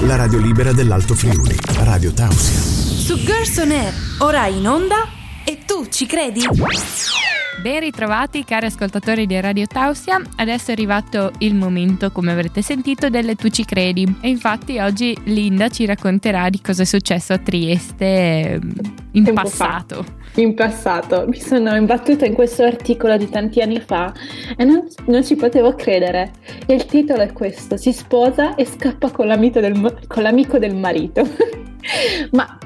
la 0.06 0.16
radio 0.16 0.38
libera 0.38 0.72
dell'Alto 0.72 1.14
Friuli, 1.14 1.56
Radio 1.78 2.12
Tausia. 2.12 2.60
Su 2.60 3.16
Girls 3.16 3.56
On 3.56 3.70
Air, 3.70 3.92
ora 4.18 4.46
in 4.46 4.68
onda 4.68 5.08
e 5.44 5.58
tu 5.66 5.86
ci 5.88 6.06
credi? 6.06 6.46
Ben 7.60 7.80
ritrovati 7.80 8.44
cari 8.44 8.66
ascoltatori 8.66 9.26
di 9.26 9.38
Radio 9.38 9.66
Tausia, 9.66 10.20
adesso 10.36 10.70
è 10.70 10.72
arrivato 10.72 11.30
il 11.38 11.54
momento, 11.54 12.10
come 12.10 12.32
avrete 12.32 12.62
sentito, 12.62 13.10
delle 13.10 13.36
Tu 13.36 13.50
ci 13.50 13.64
credi 13.64 14.16
e 14.20 14.28
infatti 14.28 14.78
oggi 14.78 15.16
Linda 15.24 15.68
ci 15.68 15.84
racconterà 15.84 16.48
di 16.48 16.60
cosa 16.60 16.82
è 16.82 16.84
successo 16.86 17.34
a 17.34 17.38
Trieste 17.38 18.50
ehm, 18.54 18.72
in 19.12 19.24
Tempo 19.24 19.42
passato. 19.42 20.02
Fa. 20.02 20.40
In 20.40 20.54
passato, 20.54 21.26
mi 21.28 21.38
sono 21.38 21.76
imbattuta 21.76 22.24
in 22.24 22.32
questo 22.32 22.64
articolo 22.64 23.16
di 23.18 23.28
tanti 23.28 23.60
anni 23.60 23.80
fa 23.80 24.12
e 24.56 24.64
non, 24.64 24.88
non 25.06 25.22
ci 25.22 25.36
potevo 25.36 25.74
credere. 25.74 26.32
E 26.66 26.72
il 26.72 26.86
titolo 26.86 27.20
è 27.20 27.32
questo, 27.32 27.76
si 27.76 27.92
sposa 27.92 28.54
e 28.54 28.64
scappa 28.64 29.10
con, 29.10 29.28
del, 29.28 29.98
con 30.08 30.22
l'amico 30.22 30.58
del 30.58 30.74
marito. 30.74 31.28
Ma 32.32 32.58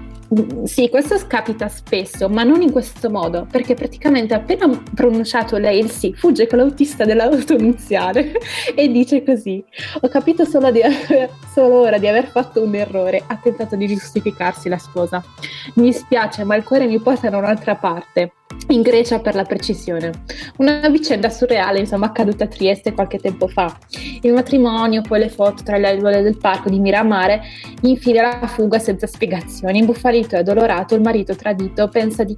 sì, 0.64 0.88
questo 0.88 1.16
capita 1.26 1.68
spesso, 1.68 2.28
ma 2.28 2.42
non 2.42 2.60
in 2.62 2.72
questo 2.72 3.10
modo, 3.10 3.46
perché 3.50 3.74
praticamente 3.74 4.34
appena 4.34 4.68
pronunciato 4.94 5.56
lei 5.56 5.78
il 5.78 5.90
sì, 5.90 6.12
fugge 6.14 6.46
con 6.48 6.58
l'autista 6.58 7.04
dell'auto 7.04 7.54
iniziale 7.54 8.32
e 8.74 8.88
dice 8.88 9.22
così: 9.22 9.64
Ho 10.00 10.08
capito 10.08 10.44
solo, 10.44 10.70
di 10.70 10.82
aver, 10.82 11.30
solo 11.52 11.80
ora 11.80 11.98
di 11.98 12.08
aver 12.08 12.26
fatto 12.26 12.62
un 12.62 12.74
errore. 12.74 13.22
Ha 13.26 13.36
tentato 13.36 13.76
di 13.76 13.86
giustificarsi 13.86 14.68
la 14.68 14.78
sposa. 14.78 15.22
Mi 15.74 15.84
dispiace, 15.84 16.44
ma 16.44 16.56
il 16.56 16.64
cuore 16.64 16.86
mi 16.86 16.98
porta 16.98 17.30
da 17.30 17.38
un'altra 17.38 17.76
parte 17.76 18.32
in 18.68 18.82
Grecia 18.82 19.20
per 19.20 19.34
la 19.34 19.44
precisione. 19.44 20.10
Una 20.58 20.88
vicenda 20.88 21.30
surreale, 21.30 21.78
insomma, 21.78 22.06
accaduta 22.06 22.44
a 22.44 22.48
Trieste 22.48 22.92
qualche 22.92 23.18
tempo 23.18 23.46
fa. 23.46 23.76
Il 24.22 24.32
matrimonio, 24.32 25.02
poi 25.02 25.20
le 25.20 25.28
foto 25.28 25.62
tra 25.62 25.76
le 25.76 25.88
aiuole 25.88 26.22
del 26.22 26.38
parco 26.38 26.68
di 26.68 26.80
Miramare, 26.80 27.42
infine 27.82 28.22
la 28.22 28.46
fuga 28.46 28.78
senza 28.78 29.06
spiegazioni. 29.06 29.78
Imbufalito 30.16 30.36
e 30.36 30.38
addolorato, 30.38 30.94
il 30.94 31.02
marito 31.02 31.36
tradito 31.36 31.88
pensa 31.88 32.24
di 32.24 32.34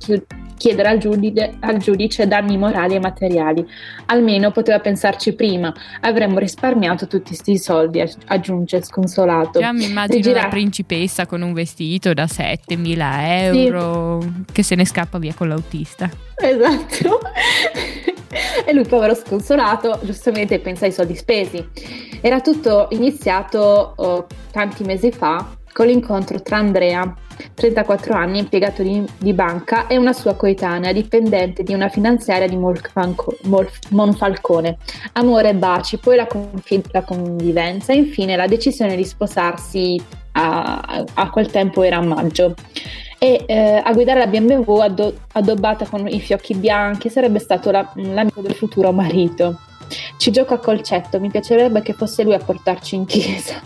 chiedere 0.57 0.89
al 0.89 0.99
giudice, 0.99 1.55
al 1.61 1.77
giudice, 1.79 2.27
danni 2.27 2.57
morali 2.57 2.97
e 2.97 3.01
materiali. 3.01 3.65
Almeno 4.07 4.51
poteva 4.51 4.81
pensarci 4.81 5.35
prima, 5.35 5.73
avremmo 6.01 6.39
risparmiato 6.39 7.07
tutti 7.07 7.29
questi 7.29 7.57
soldi, 7.59 8.03
aggiunge 8.27 8.83
sconsolato. 8.83 9.61
Già 9.61 9.73
mi 9.73 9.85
immagino 9.85 10.17
Rigira... 10.17 10.43
la 10.43 10.49
principessa 10.49 11.27
con 11.27 11.43
un 11.43 11.53
vestito 11.53 12.13
da 12.13 12.25
7.000 12.25 13.53
euro 13.55 14.21
sì. 14.21 14.29
che 14.53 14.63
se 14.63 14.75
ne 14.75 14.85
scappa 14.85 15.19
via 15.19 15.35
con 15.35 15.49
l'autista. 15.49 16.11
Esatto. 16.37 17.21
e 18.67 18.73
lui, 18.73 18.85
povero 18.87 19.15
sconsolato, 19.15 20.01
giustamente 20.03 20.59
pensa 20.59 20.87
ai 20.87 20.93
soldi 20.93 21.15
spesi. 21.15 21.67
Era 22.21 22.41
tutto 22.41 22.89
iniziato 22.91 23.93
oh, 23.95 24.27
tanti 24.51 24.83
mesi 24.83 25.13
fa 25.13 25.57
con 25.73 25.87
l'incontro 25.87 26.41
tra 26.43 26.57
Andrea, 26.57 27.15
34 27.55 28.15
anni, 28.15 28.39
impiegato 28.39 28.83
di, 28.83 29.05
di, 29.19 29.33
banca, 29.33 29.87
e 29.87 29.97
una 29.97 30.13
sua 30.13 30.35
coetanea, 30.35 30.93
dipendente 30.93 31.63
di 31.63 31.73
una 31.73 31.89
finanziaria 31.89 32.49
di 32.49 32.57
Monfalcone. 33.91 34.79
Amore 35.13 35.51
e 35.51 35.55
baci, 35.55 35.99
poi 35.99 36.17
la, 36.17 36.27
confi- 36.27 36.83
la 36.91 37.03
convivenza 37.03 37.93
e 37.93 37.97
infine 37.97 38.37
la 38.37 38.47
decisione 38.47 38.97
di 38.97 39.05
sposarsi 39.05 40.01
a, 40.33 41.05
a 41.15 41.31
quel 41.31 41.51
tempo 41.51 41.83
era 41.83 41.97
a 41.97 42.03
maggio 42.03 42.55
e 43.19 43.45
eh, 43.47 43.83
a 43.85 43.93
guidare 43.93 44.21
la 44.21 44.27
BMW 44.29 44.79
addo- 44.79 45.15
addobbata 45.33 45.87
con 45.87 46.07
i 46.07 46.21
fiocchi 46.21 46.55
bianchi 46.55 47.11
sarebbe 47.11 47.41
stato 47.41 47.71
la- 47.71 47.91
l'amico 47.97 48.41
del 48.41 48.55
futuro 48.55 48.93
marito. 48.93 49.59
Ci 50.17 50.31
gioco 50.31 50.55
a 50.55 50.59
colcetto, 50.59 51.19
mi 51.19 51.31
piacerebbe 51.31 51.83
che 51.83 51.95
fosse 51.95 52.23
lui 52.23 52.35
a 52.35 52.39
portarci 52.39 52.95
in 52.95 53.07
chiesa. 53.07 53.61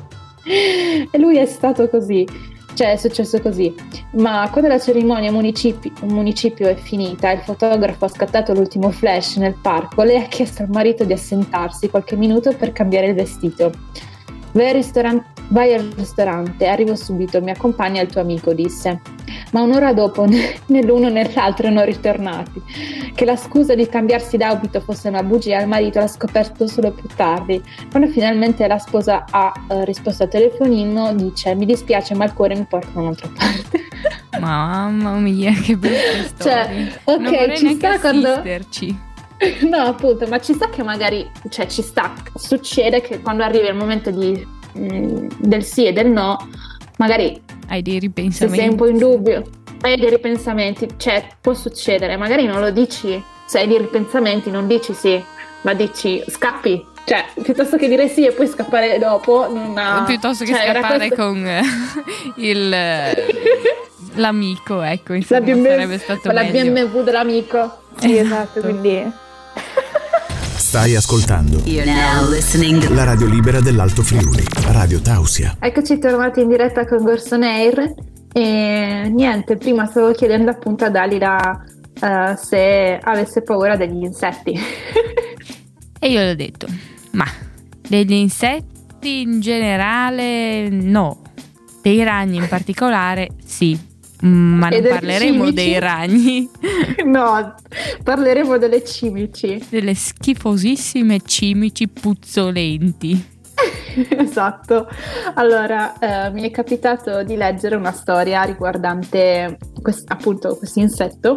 E 0.45 1.19
lui 1.19 1.39
è 1.39 1.47
stato 1.47 1.89
così, 1.89 2.27
cioè 2.75 2.93
è 2.93 2.97
successo 2.97 3.41
così. 3.41 3.75
Ma 4.13 4.49
quando 4.51 4.69
la 4.69 4.79
cerimonia 4.79 5.31
municipi- 5.31 5.93
municipio 6.03 6.69
è 6.69 6.75
finita 6.75 7.31
il 7.31 7.41
fotografo 7.41 8.05
ha 8.05 8.09
scattato 8.09 8.53
l'ultimo 8.53 8.91
flash 8.91 9.37
nel 9.37 9.57
parco, 9.61 10.03
lei 10.03 10.17
ha 10.17 10.27
chiesto 10.27 10.63
al 10.63 10.71
marito 10.71 11.05
di 11.05 11.13
assentarsi 11.13 11.89
qualche 11.89 12.17
minuto 12.17 12.55
per 12.57 12.73
cambiare 12.73 13.09
il 13.09 13.15
vestito. 13.15 13.73
Vai 14.53 14.69
al, 14.69 14.75
ristorante, 14.75 15.32
vai 15.53 15.75
al 15.75 15.93
ristorante, 15.97 16.67
arrivo 16.67 16.97
subito, 16.97 17.41
mi 17.41 17.51
accompagna 17.51 18.01
il 18.03 18.09
tuo 18.09 18.21
amico, 18.21 18.53
disse. 18.53 19.01
Ma 19.53 19.61
un'ora 19.61 19.93
dopo 19.93 20.25
né 20.27 20.83
l'uno 20.83 21.09
né 21.09 21.31
l'altro 21.35 21.67
erano 21.67 21.85
ritornati. 21.85 22.61
Che 23.15 23.25
la 23.25 23.37
scusa 23.37 23.75
di 23.75 23.87
cambiarsi 23.87 24.37
d'abito 24.37 24.81
fosse 24.81 25.09
una 25.09 25.23
bugia, 25.23 25.61
il 25.61 25.69
marito 25.69 25.99
l'ha 25.99 26.09
scoperto 26.09 26.67
solo 26.67 26.91
più 26.91 27.07
tardi. 27.15 27.63
Quando 27.91 28.09
finalmente 28.11 28.67
la 28.67 28.79
sposa 28.79 29.25
ha 29.31 29.53
eh, 29.69 29.85
risposto 29.85 30.25
al 30.25 30.31
telefonino, 30.31 31.15
dice: 31.15 31.55
Mi 31.55 31.67
dispiace, 31.67 32.15
ma 32.15 32.25
il 32.25 32.33
cuore 32.33 32.57
mi 32.57 32.65
porta 32.65 32.89
da 32.93 33.01
un'altra 33.01 33.31
parte. 33.37 33.81
Mamma 34.41 35.19
mia, 35.19 35.53
che 35.53 35.77
bella 35.77 36.25
storia. 36.25 36.65
Cioè, 36.65 37.01
ok, 37.05 37.47
non 37.47 37.57
ci 37.57 37.75
sta 37.75 38.01
quando. 38.01 38.43
No, 39.69 39.79
appunto, 39.79 40.25
ma 40.29 40.39
ci 40.39 40.55
sta 40.55 40.69
che 40.69 40.85
magari, 40.85 41.29
cioè 41.49 41.67
ci 41.67 41.83
sta, 41.83 42.13
succede 42.33 43.01
che 43.01 43.21
quando 43.21 43.43
arriva 43.43 43.67
il 43.67 43.75
momento 43.75 44.13
di, 44.13 44.47
mh, 44.73 44.95
mm, 44.95 45.29
del 45.39 45.65
sì 45.65 45.87
e 45.87 45.93
del 45.93 46.09
no, 46.09 46.49
magari 46.99 47.41
hai 47.69 47.83
dei 47.83 47.99
ripensamenti. 47.99 48.57
Se 48.57 48.63
sei 48.63 48.71
un 48.71 48.77
po' 48.77 48.87
in 48.87 48.99
dubbio, 48.99 49.43
hai 49.83 49.97
dei 49.97 50.11
ripensamenti, 50.11 50.89
cioè 50.97 51.27
può 51.41 51.55
succedere, 51.55 52.17
magari 52.17 52.47
non 52.47 52.61
lo 52.61 52.71
dici, 52.71 53.23
se 53.47 53.61
hai 53.61 53.67
dei 53.67 53.79
ripensamenti 53.79 54.51
non 54.51 54.67
dici 54.67 54.95
sì, 54.95 55.23
ma 55.63 55.75
dici 55.75 56.23
scappi. 56.29 56.91
Cioè, 57.05 57.25
piuttosto 57.43 57.77
che 57.77 57.89
dire 57.89 58.09
sì 58.09 58.27
e 58.27 58.31
poi 58.33 58.47
scappare 58.47 58.97
dopo, 58.99 59.53
non 59.53 59.77
ha... 59.77 60.05
Piuttosto 60.07 60.45
che 60.45 60.53
cioè, 60.53 60.71
scappare 60.71 61.09
questo... 61.09 61.17
con 61.17 61.45
eh, 61.45 61.63
il, 62.37 62.69
l'amico, 64.15 64.81
ecco, 64.83 65.15
insomma, 65.15 65.41
la 65.41 65.53
BMW, 65.53 65.65
sarebbe 65.65 65.99
stato 65.99 66.31
la 66.31 66.43
meglio. 66.43 66.73
BMW 66.73 67.03
dell'amico. 67.03 67.79
Sì, 67.97 68.19
esatto, 68.19 68.59
esatto 68.59 68.61
quindi... 68.61 69.13
Stai 70.55 70.95
ascoltando 70.97 71.63
la 72.95 73.05
radio 73.05 73.27
libera 73.27 73.61
dell'Alto 73.61 74.03
Friuli, 74.03 74.43
Radio 74.71 75.01
Tausia. 75.01 75.57
Eccoci 75.59 75.99
tornati 75.99 76.41
in 76.41 76.49
diretta 76.49 76.87
con 76.87 77.03
Gorson 77.03 77.43
Air 77.43 77.95
e 78.33 79.11
niente, 79.13 79.57
prima 79.57 79.87
stavo 79.87 80.13
chiedendo 80.13 80.51
appunto 80.51 80.85
a 80.85 80.91
Dalila 80.91 81.65
uh, 82.01 82.37
se 82.37 82.99
avesse 83.03 83.43
paura 83.43 83.77
degli 83.77 84.03
insetti. 84.03 84.59
e 85.99 86.09
io 86.09 86.25
l'ho 86.25 86.35
detto, 86.35 86.67
ma 87.13 87.27
degli 87.89 88.13
insetti 88.13 89.21
in 89.21 89.41
generale 89.41 90.69
no, 90.71 91.23
dei 91.83 92.03
ragni 92.03 92.37
in 92.37 92.49
particolare 92.49 93.31
sì. 93.45 93.91
Mm, 94.25 94.59
ma 94.59 94.69
non 94.69 94.83
parleremo 94.83 95.47
cimici? 95.47 95.53
dei 95.53 95.79
ragni. 95.79 96.51
No, 97.05 97.55
parleremo 98.03 98.57
delle 98.59 98.85
cimici. 98.85 99.63
Delle 99.69 99.95
schifosissime 99.95 101.21
cimici 101.25 101.89
puzzolenti. 101.89 103.31
esatto. 104.19 104.89
Allora, 105.35 105.99
eh, 105.99 106.31
mi 106.31 106.43
è 106.43 106.51
capitato 106.51 107.23
di 107.23 107.37
leggere 107.37 107.77
una 107.77 107.93
storia 107.93 108.43
riguardante 108.43 109.59
quest- 109.81 110.11
appunto 110.11 110.57
questo 110.57 110.81
insetto. 110.81 111.37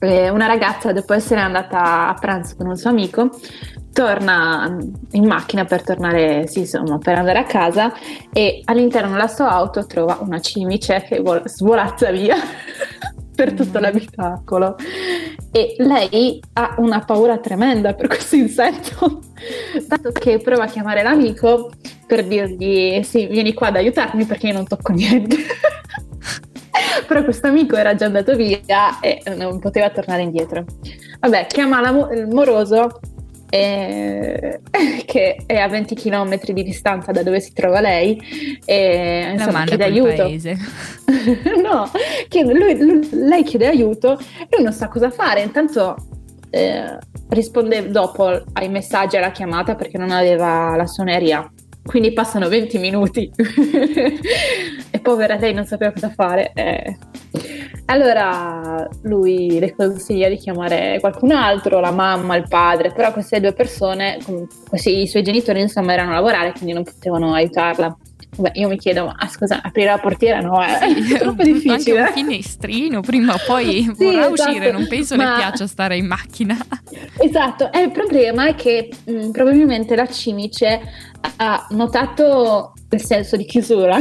Eh, 0.00 0.28
una 0.28 0.46
ragazza, 0.46 0.92
dopo 0.92 1.14
essere 1.14 1.40
andata 1.40 2.08
a 2.08 2.14
pranzo 2.14 2.56
con 2.56 2.66
un 2.66 2.76
suo 2.76 2.90
amico, 2.90 3.30
torna 3.94 4.76
in 5.12 5.24
macchina 5.24 5.64
per 5.64 5.84
tornare, 5.84 6.48
sì, 6.48 6.58
insomma, 6.60 6.98
per 6.98 7.16
andare 7.16 7.38
a 7.38 7.44
casa 7.44 7.94
e 8.32 8.60
all'interno 8.64 9.12
della 9.12 9.28
sua 9.28 9.50
auto 9.50 9.86
trova 9.86 10.18
una 10.20 10.40
cimice 10.40 11.04
che 11.08 11.22
svolazza 11.44 12.10
via 12.10 12.34
per 13.34 13.52
tutto 13.52 13.78
l'abitacolo 13.78 14.76
e 15.52 15.76
lei 15.78 16.42
ha 16.54 16.74
una 16.78 17.04
paura 17.04 17.38
tremenda 17.38 17.94
per 17.94 18.08
questo 18.08 18.34
insetto, 18.34 19.20
tanto 19.88 20.10
che 20.10 20.38
prova 20.38 20.64
a 20.64 20.68
chiamare 20.68 21.04
l'amico 21.04 21.70
per 22.04 22.26
dirgli 22.26 23.00
sì, 23.04 23.26
vieni 23.26 23.54
qua 23.54 23.68
ad 23.68 23.76
aiutarmi 23.76 24.24
perché 24.24 24.48
io 24.48 24.54
non 24.54 24.66
tocco 24.66 24.92
niente. 24.92 25.36
Però 27.06 27.22
questo 27.22 27.46
amico 27.46 27.76
era 27.76 27.94
già 27.94 28.06
andato 28.06 28.34
via 28.34 28.98
e 29.00 29.22
non 29.36 29.60
poteva 29.60 29.90
tornare 29.90 30.22
indietro. 30.22 30.64
Vabbè, 31.20 31.46
chiama 31.46 31.80
il 32.12 32.26
moroso 32.26 33.00
eh, 33.54 34.60
che 35.06 35.36
è 35.46 35.56
a 35.58 35.68
20 35.68 35.94
km 35.94 36.40
di 36.52 36.64
distanza 36.64 37.12
da 37.12 37.22
dove 37.22 37.38
si 37.38 37.52
trova 37.52 37.80
lei 37.80 38.20
e 38.64 39.30
insomma, 39.32 39.62
chiede 39.62 39.84
aiuto. 39.84 40.24
no, 41.62 41.88
chiede, 42.28 42.52
lui, 42.52 42.76
lui, 42.76 43.08
lei 43.12 43.44
chiede 43.44 43.68
aiuto 43.68 44.18
e 44.18 44.48
lui 44.50 44.64
non 44.64 44.72
sa 44.72 44.88
cosa 44.88 45.10
fare. 45.10 45.42
Intanto 45.42 45.94
eh, 46.50 46.98
risponde 47.28 47.90
dopo 47.90 48.42
ai 48.54 48.68
messaggi 48.68 49.16
alla 49.16 49.30
chiamata 49.30 49.76
perché 49.76 49.98
non 49.98 50.10
aveva 50.10 50.74
la 50.74 50.86
suoneria. 50.86 51.48
Quindi 51.84 52.12
passano 52.12 52.48
20 52.48 52.78
minuti 52.78 53.30
e 54.90 54.98
povera 55.00 55.36
lei 55.36 55.54
non 55.54 55.64
sapeva 55.64 55.92
cosa 55.92 56.10
fare. 56.10 56.50
Eh. 56.54 56.96
Allora 57.86 58.88
lui 59.02 59.58
le 59.58 59.74
consiglia 59.74 60.28
di 60.28 60.36
chiamare 60.36 60.98
qualcun 61.00 61.32
altro, 61.32 61.80
la 61.80 61.90
mamma, 61.90 62.36
il 62.36 62.46
padre, 62.48 62.92
però 62.92 63.12
queste 63.12 63.40
due 63.40 63.52
persone, 63.52 64.18
questi, 64.68 65.02
i 65.02 65.06
suoi 65.06 65.22
genitori 65.22 65.60
insomma 65.60 65.92
erano 65.92 66.12
a 66.12 66.14
lavorare 66.14 66.52
quindi 66.52 66.72
non 66.72 66.84
potevano 66.84 67.34
aiutarla. 67.34 67.96
Beh, 68.36 68.50
io 68.54 68.68
mi 68.68 68.78
chiedo, 68.78 69.04
ma 69.04 69.28
scusa, 69.28 69.60
aprire 69.62 69.90
la 69.90 69.98
portiera 69.98 70.40
no, 70.40 70.60
è, 70.60 70.78
sì, 70.80 71.14
troppo 71.18 71.42
difficile. 71.42 72.00
Anche 72.00 72.20
un 72.20 72.26
finestrino, 72.26 73.00
prima 73.00 73.34
o 73.34 73.38
poi 73.46 73.82
sì, 73.96 74.04
vorrà 74.04 74.28
esatto, 74.28 74.48
uscire, 74.50 74.72
non 74.72 74.86
penso 74.88 75.16
ma... 75.16 75.30
le 75.30 75.36
piaccia 75.36 75.66
stare 75.66 75.96
in 75.96 76.06
macchina. 76.06 76.56
Esatto, 77.18 77.72
e 77.72 77.80
il 77.80 77.90
problema 77.90 78.46
è 78.46 78.54
che 78.54 78.88
mh, 79.04 79.30
probabilmente 79.30 79.96
la 79.96 80.06
cimice 80.06 80.80
ha 81.36 81.66
notato 81.70 82.72
il 82.90 83.00
senso 83.00 83.36
di 83.36 83.44
chiusura 83.44 83.96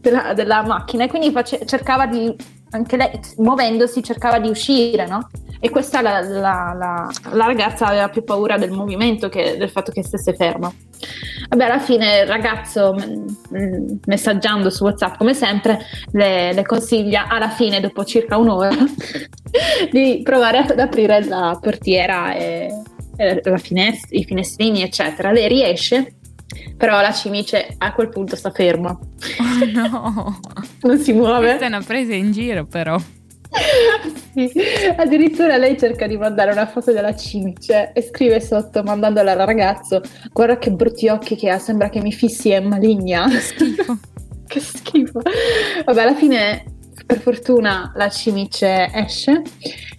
della, 0.00 0.32
della 0.34 0.64
macchina 0.64 1.04
e 1.04 1.08
quindi 1.08 1.30
face, 1.30 1.64
cercava 1.66 2.06
di 2.06 2.34
anche 2.70 2.96
lei 2.96 3.10
muovendosi 3.36 4.02
cercava 4.02 4.38
di 4.38 4.48
uscire, 4.48 5.06
no? 5.06 5.28
E 5.60 5.70
questa 5.70 6.00
la, 6.00 6.20
la, 6.20 6.74
la, 6.76 7.10
la, 7.32 7.46
ragazza 7.46 7.86
aveva 7.86 8.08
più 8.08 8.22
paura 8.22 8.58
del 8.58 8.70
movimento 8.70 9.28
che 9.28 9.56
del 9.56 9.70
fatto 9.70 9.90
che 9.90 10.04
stesse 10.04 10.34
ferma. 10.34 10.72
Vabbè, 11.48 11.64
alla 11.64 11.80
fine 11.80 12.20
il 12.20 12.26
ragazzo, 12.26 12.94
messaggiando 14.06 14.70
su 14.70 14.84
WhatsApp 14.84 15.16
come 15.16 15.34
sempre, 15.34 15.80
le, 16.12 16.52
le 16.52 16.62
consiglia 16.62 17.26
alla 17.28 17.48
fine, 17.48 17.80
dopo 17.80 18.04
circa 18.04 18.36
un'ora, 18.36 18.70
di 19.90 20.20
provare 20.22 20.58
ad 20.58 20.78
aprire 20.78 21.24
la 21.24 21.58
portiera 21.60 22.34
e, 22.34 22.70
e 23.16 23.42
finest- 23.58 24.12
i 24.12 24.22
finestrini, 24.24 24.82
eccetera. 24.82 25.32
Lei 25.32 25.48
riesce 25.48 26.17
però 26.76 27.00
la 27.00 27.12
cimice 27.12 27.74
a 27.76 27.92
quel 27.92 28.08
punto 28.08 28.36
sta 28.36 28.50
ferma. 28.50 28.90
Oh 28.90 29.64
no! 29.72 30.40
non 30.82 30.98
si 30.98 31.12
muove. 31.12 31.46
Questa 31.46 31.64
è 31.64 31.68
una 31.68 31.82
presa 31.82 32.14
in 32.14 32.32
giro 32.32 32.64
però. 32.64 32.98
sì. 34.32 34.50
Addirittura 34.96 35.56
lei 35.56 35.78
cerca 35.78 36.06
di 36.06 36.16
mandare 36.16 36.52
una 36.52 36.66
foto 36.66 36.92
della 36.92 37.14
cimice 37.14 37.92
e 37.92 38.02
scrive 38.02 38.40
sotto, 38.40 38.82
mandandola 38.82 39.32
al 39.32 39.38
ragazzo: 39.38 40.00
Guarda 40.32 40.58
che 40.58 40.70
brutti 40.70 41.08
occhi 41.08 41.36
che 41.36 41.50
ha, 41.50 41.58
sembra 41.58 41.88
che 41.88 42.00
mi 42.00 42.12
fissi 42.12 42.50
e 42.50 42.60
maligna. 42.60 43.28
Che 43.28 43.40
schifo. 43.40 43.98
che 44.46 44.60
schifo. 44.60 45.20
Vabbè, 45.84 46.02
alla 46.02 46.14
fine, 46.14 46.64
per 47.08 47.20
fortuna, 47.22 47.90
la 47.94 48.10
cimice 48.10 48.90
esce 48.92 49.40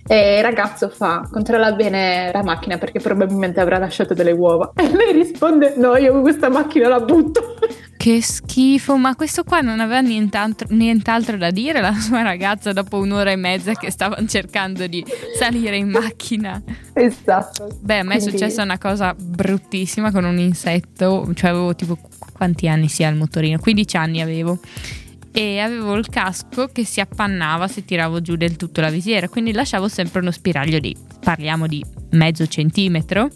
e 0.08 0.38
il 0.38 0.44
ragazzo 0.44 0.90
fa, 0.90 1.28
controlla 1.32 1.72
bene 1.72 2.30
la 2.32 2.44
macchina 2.44 2.78
perché 2.78 3.00
probabilmente 3.00 3.60
avrà 3.60 3.80
lasciato 3.80 4.14
delle 4.14 4.32
uova. 4.32 4.74
E 4.80 4.96
lei 4.96 5.12
risponde, 5.14 5.74
no, 5.76 5.98
io 5.98 6.22
questa 6.22 6.50
macchina 6.50 6.88
la 6.88 7.00
butto. 7.00 7.56
Che 8.00 8.22
schifo, 8.22 8.96
ma 8.96 9.14
questo 9.16 9.44
qua 9.44 9.60
non 9.60 9.82
aveva 9.82 10.00
nient'altro, 10.00 10.68
nient'altro 10.72 11.36
da 11.36 11.52
dire 11.52 11.82
la 11.82 11.94
sua 11.94 12.22
ragazza 12.22 12.72
dopo 12.72 12.98
un'ora 12.98 13.32
e 13.32 13.36
mezza 13.36 13.74
che 13.74 13.92
stavano 13.92 14.26
cercando 14.26 14.88
di 14.88 15.04
salire 15.38 15.76
in 15.76 15.90
macchina. 15.90 16.62
Esatto. 16.94 17.68
Beh, 17.82 18.00
a 18.00 18.04
me 18.04 18.16
Quindi... 18.16 18.26
è 18.26 18.30
successa 18.30 18.64
una 18.64 18.78
cosa 18.78 19.14
bruttissima 19.18 20.12
con 20.12 20.24
un 20.24 20.38
insetto, 20.38 21.30
cioè 21.34 21.50
avevo 21.50 21.76
tipo 21.76 21.98
quanti 22.32 22.70
anni 22.70 22.88
sia 22.88 23.10
il 23.10 23.18
motorino? 23.18 23.60
15 23.60 23.98
anni 23.98 24.22
avevo 24.22 24.60
e 25.32 25.60
avevo 25.60 25.96
il 25.96 26.08
casco 26.08 26.68
che 26.68 26.84
si 26.86 27.00
appannava 27.00 27.68
se 27.68 27.86
tiravo 27.86 28.22
giù 28.22 28.36
del 28.36 28.56
tutto 28.56 28.82
la 28.82 28.90
visiera, 28.90 29.28
quindi 29.28 29.52
lasciavo 29.52 29.88
sempre 29.88 30.22
uno 30.22 30.32
spiraglio 30.32 30.80
di, 30.80 30.96
parliamo 31.20 31.68
di 31.68 31.84
mezzo 32.12 32.48
centimetro. 32.48 33.30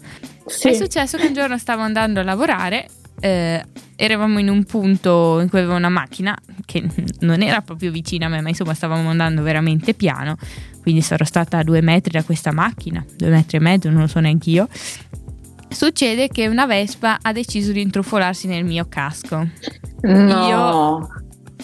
Sì. 0.46 0.68
È 0.68 0.72
successo 0.74 1.16
che 1.16 1.26
un 1.26 1.34
giorno 1.34 1.56
stavo 1.58 1.82
andando 1.82 2.20
a 2.20 2.22
lavorare, 2.22 2.86
eh, 3.20 3.64
eravamo 3.96 4.38
in 4.38 4.48
un 4.48 4.64
punto 4.64 5.40
in 5.40 5.48
cui 5.48 5.60
avevo 5.60 5.76
una 5.76 5.88
macchina 5.88 6.36
che 6.66 6.84
non 7.20 7.42
era 7.42 7.62
proprio 7.62 7.90
vicina 7.90 8.26
a 8.26 8.28
me, 8.28 8.40
ma 8.40 8.48
insomma 8.48 8.74
stavamo 8.74 9.08
andando 9.08 9.42
veramente 9.42 9.94
piano, 9.94 10.36
quindi 10.82 11.00
sarò 11.00 11.24
stata 11.24 11.58
a 11.58 11.62
due 11.62 11.80
metri 11.80 12.10
da 12.10 12.22
questa 12.24 12.52
macchina, 12.52 13.04
due 13.16 13.28
metri 13.28 13.56
e 13.56 13.60
mezzo, 13.60 13.88
non 13.88 14.02
lo 14.02 14.06
so 14.06 14.20
neanche 14.20 14.50
io. 14.50 14.68
Succede 15.68 16.28
che 16.28 16.46
una 16.46 16.66
Vespa 16.66 17.18
ha 17.20 17.32
deciso 17.32 17.72
di 17.72 17.80
intrufolarsi 17.80 18.46
nel 18.46 18.64
mio 18.64 18.86
casco. 18.88 19.48
No. 20.02 20.48
Io 20.48 21.08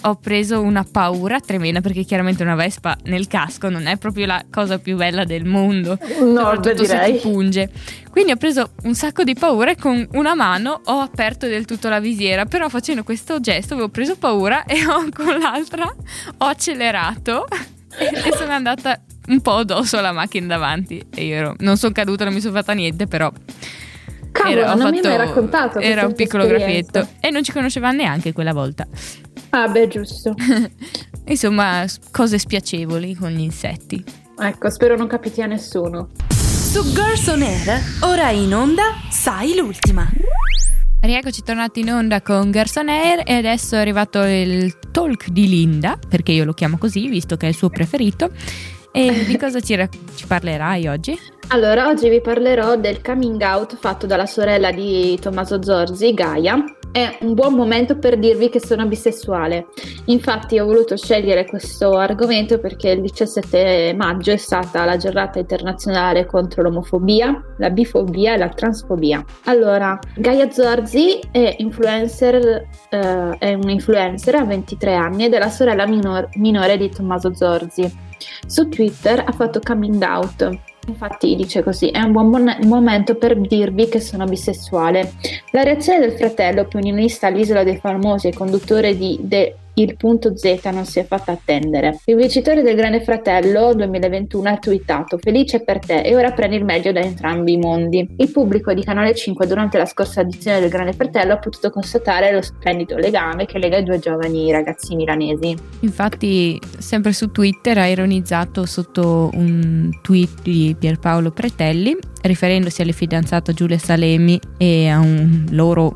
ho 0.03 0.17
preso 0.17 0.61
una 0.61 0.85
paura 0.91 1.41
tremenda 1.41 1.81
perché 1.81 2.05
chiaramente 2.05 2.43
una 2.43 2.55
vespa 2.55 2.97
nel 3.05 3.27
casco 3.27 3.69
non 3.69 3.87
è 3.87 3.97
proprio 3.97 4.27
la 4.27 4.45
cosa 4.51 4.79
più 4.79 4.97
bella 4.97 5.25
del 5.25 5.45
mondo, 5.45 5.99
no, 6.21 6.37
soprattutto 6.37 6.85
se 6.85 7.01
ti 7.05 7.19
punge. 7.21 7.71
Quindi 8.11 8.33
ho 8.33 8.37
preso 8.37 8.71
un 8.85 8.95
sacco 8.95 9.25
di 9.25 9.35
paura 9.35 9.71
e 9.71 9.77
con 9.77 10.07
una 10.13 10.35
mano 10.35 10.81
ho 10.85 11.01
aperto 11.01 11.47
del 11.47 11.65
tutto 11.65 11.89
la 11.89 12.01
visiera, 12.01 12.45
però 12.45 12.69
facendo 12.69 13.05
questo 13.05 13.41
gesto 13.41 13.75
avevo 13.75 13.89
preso 13.89 14.17
paura 14.17 14.65
e 14.65 14.85
ho, 14.87 15.09
con 15.15 15.39
l'altra 15.39 15.85
ho 16.39 16.45
accelerato 16.45 17.47
e 17.99 18.37
sono 18.37 18.53
andata 18.53 19.01
un 19.29 19.41
po' 19.41 19.57
addosso 19.57 19.99
alla 19.99 20.13
macchina 20.13 20.47
davanti 20.47 21.05
e 21.15 21.25
io 21.25 21.35
ero, 21.35 21.55
non 21.59 21.77
sono 21.77 21.93
caduta, 21.93 22.25
non 22.25 22.35
mi 22.35 22.41
sono 22.41 22.55
fatta 22.55 22.73
niente, 22.73 23.07
però 23.07 23.31
Cavolo, 24.33 24.61
era, 24.61 24.75
non 24.75 24.93
fatto, 24.93 25.09
mi 25.09 25.13
hai 25.13 25.17
raccontato 25.17 25.79
era 25.81 26.07
un 26.07 26.15
piccolo 26.15 26.47
graffietto 26.47 27.07
e 27.21 27.31
non 27.31 27.43
ci 27.43 27.53
conosceva 27.53 27.91
neanche 27.91 28.33
quella 28.33 28.53
volta. 28.53 28.87
Ah, 29.51 29.69
beh, 29.69 29.89
giusto. 29.89 30.35
Insomma, 31.27 31.85
cose 32.11 32.39
spiacevoli 32.39 33.15
con 33.15 33.31
gli 33.31 33.41
insetti. 33.41 34.03
Ecco, 34.39 34.71
spero 34.71 34.97
non 34.97 35.07
capiti 35.07 35.43
a 35.43 35.47
nessuno. 35.47 36.09
Su 36.29 36.83
Girls 36.93 37.27
on 37.27 37.43
Air, 37.43 37.81
ora 38.03 38.31
in 38.31 38.55
onda, 38.55 38.95
sai 39.11 39.55
l'ultima. 39.57 40.09
Rieccoci 41.01 41.43
tornati 41.43 41.81
in 41.81 41.91
onda 41.91 42.21
con 42.23 42.51
Girls 42.53 42.77
on 42.77 42.89
Air 42.89 43.23
e 43.25 43.35
adesso 43.35 43.75
è 43.75 43.79
arrivato 43.79 44.23
il 44.23 44.79
talk 44.93 45.29
di 45.29 45.49
Linda, 45.49 45.99
perché 46.09 46.33
io 46.33 46.45
lo 46.45 46.53
chiamo 46.53 46.79
così, 46.79 47.09
visto 47.09 47.37
che 47.37 47.47
è 47.47 47.49
il 47.49 47.57
suo 47.57 47.71
preferito. 47.71 48.31
E 48.93 49.25
di 49.25 49.39
cosa 49.39 49.61
ci, 49.61 49.77
ci 50.15 50.27
parlerai 50.27 50.89
oggi? 50.89 51.19
Allora, 51.49 51.89
oggi 51.89 52.09
vi 52.09 52.21
parlerò 52.21 52.77
del 52.77 53.03
coming 53.03 53.41
out 53.43 53.77
fatto 53.77 54.07
dalla 54.07 54.27
sorella 54.27 54.71
di 54.71 55.19
Tommaso 55.21 55.63
Zorzi, 55.63 56.15
Gaia, 56.15 56.63
è 56.93 57.19
un 57.21 57.35
buon 57.35 57.55
momento 57.55 57.99
per 57.99 58.19
dirvi 58.19 58.49
che 58.49 58.61
sono 58.61 58.87
bisessuale. 58.87 59.67
Infatti 60.07 60.59
ho 60.59 60.65
voluto 60.65 60.97
scegliere 60.97 61.47
questo 61.47 61.97
argomento 61.97 62.59
perché 62.59 62.91
il 62.91 63.01
17 63.01 63.95
maggio 63.97 64.33
è 64.33 64.37
stata 64.37 64.85
la 64.85 64.97
giornata 64.97 65.39
internazionale 65.39 66.27
contro 66.27 66.63
l'omofobia, 66.63 67.41
la 67.59 67.71
bifobia 67.71 68.35
e 68.35 68.39
la 68.39 68.49
transfobia. 68.49 69.25
Allora, 69.45 69.99
Gaia 70.17 70.51
Zorzi 70.51 71.21
è 71.31 71.57
influencer, 71.59 72.67
eh, 72.91 73.39
è 73.39 73.55
un 73.55 73.69
influencer 73.71 74.35
a 74.35 74.45
23 74.45 74.95
anni 74.95 75.25
ed 75.25 75.35
è 75.35 75.39
la 75.39 75.51
sorella 75.51 75.87
minor- 75.87 76.29
minore 76.37 76.77
di 76.77 76.91
Tommaso 76.91 77.35
Zorzi. 77.35 78.09
Su 78.47 78.69
Twitter 78.69 79.23
ha 79.27 79.33
fatto 79.33 79.61
coming 79.63 80.03
out 80.03 80.59
Infatti 80.87 81.37
dice 81.37 81.63
così, 81.63 81.89
è 81.89 82.01
un 82.01 82.13
buon 82.13 82.57
momento 82.65 83.15
per 83.15 83.39
dirvi 83.39 83.89
che 83.89 84.01
sono 84.01 84.25
bisessuale. 84.25 85.13
La 85.53 85.63
reazione 85.63 86.01
del 86.01 86.13
fratello, 86.13 86.63
opinionista 86.63 87.27
all'Isola 87.27 87.63
dei 87.63 87.77
Famosi 87.77 88.29
e 88.29 88.33
conduttore 88.33 88.97
di 88.97 89.19
The 89.23 89.57
il 89.75 89.97
punto 89.97 90.37
Z 90.37 90.61
non 90.73 90.85
si 90.85 90.99
è 90.99 91.05
fatto 91.05 91.31
attendere. 91.31 92.01
Il 92.05 92.17
vincitore 92.17 92.63
del 92.63 92.77
Grande 92.77 93.03
Fratello 93.03 93.75
2021 93.75 94.49
ha 94.49 94.57
twittato 94.59 95.19
Felice 95.19 95.63
per 95.63 95.79
te 95.79 96.03
e 96.03 96.15
ora 96.15 96.33
prendi 96.33 96.57
il 96.57 96.65
meglio 96.65 96.93
da 96.93 97.01
entrambi 97.01 97.53
i 97.53 97.59
mondi. 97.59 98.07
Il 98.17 98.31
pubblico 98.31 98.73
di 98.75 98.83
Canale 98.83 99.15
5 99.15 99.47
durante 99.47 99.79
la 99.79 99.87
scorsa 99.87 100.21
edizione 100.21 100.61
del 100.61 100.69
Grande 100.69 100.93
Fratello 100.93 101.35
ha 101.35 101.39
potuto 101.39 101.71
constatare 101.71 102.33
lo 102.33 102.43
splendido 102.43 102.97
legame 102.97 103.47
che 103.47 103.59
lega 103.59 103.79
i 103.79 103.85
due 103.85 103.99
giovani 103.99 104.51
ragazzi 104.51 104.95
milanesi. 104.95 105.57
Infatti, 105.81 106.59
sempre 106.79 107.13
su 107.13 107.31
Twitter 107.31 107.79
ha 107.79 107.87
ironizzato 107.87 108.67
sotto 108.67 109.31
un 109.35 109.91
tweet 110.03 110.43
di 110.43 110.77
Pierpaolo 110.79 111.31
Pretelli, 111.31 111.97
riferendosi 112.23 112.83
alle 112.83 112.93
fidanzate 112.93 113.53
Giulia 113.55 113.79
Salemi 113.79 114.39
e 114.59 114.89
a 114.89 114.99
un 114.99 115.47
loro 115.51 115.93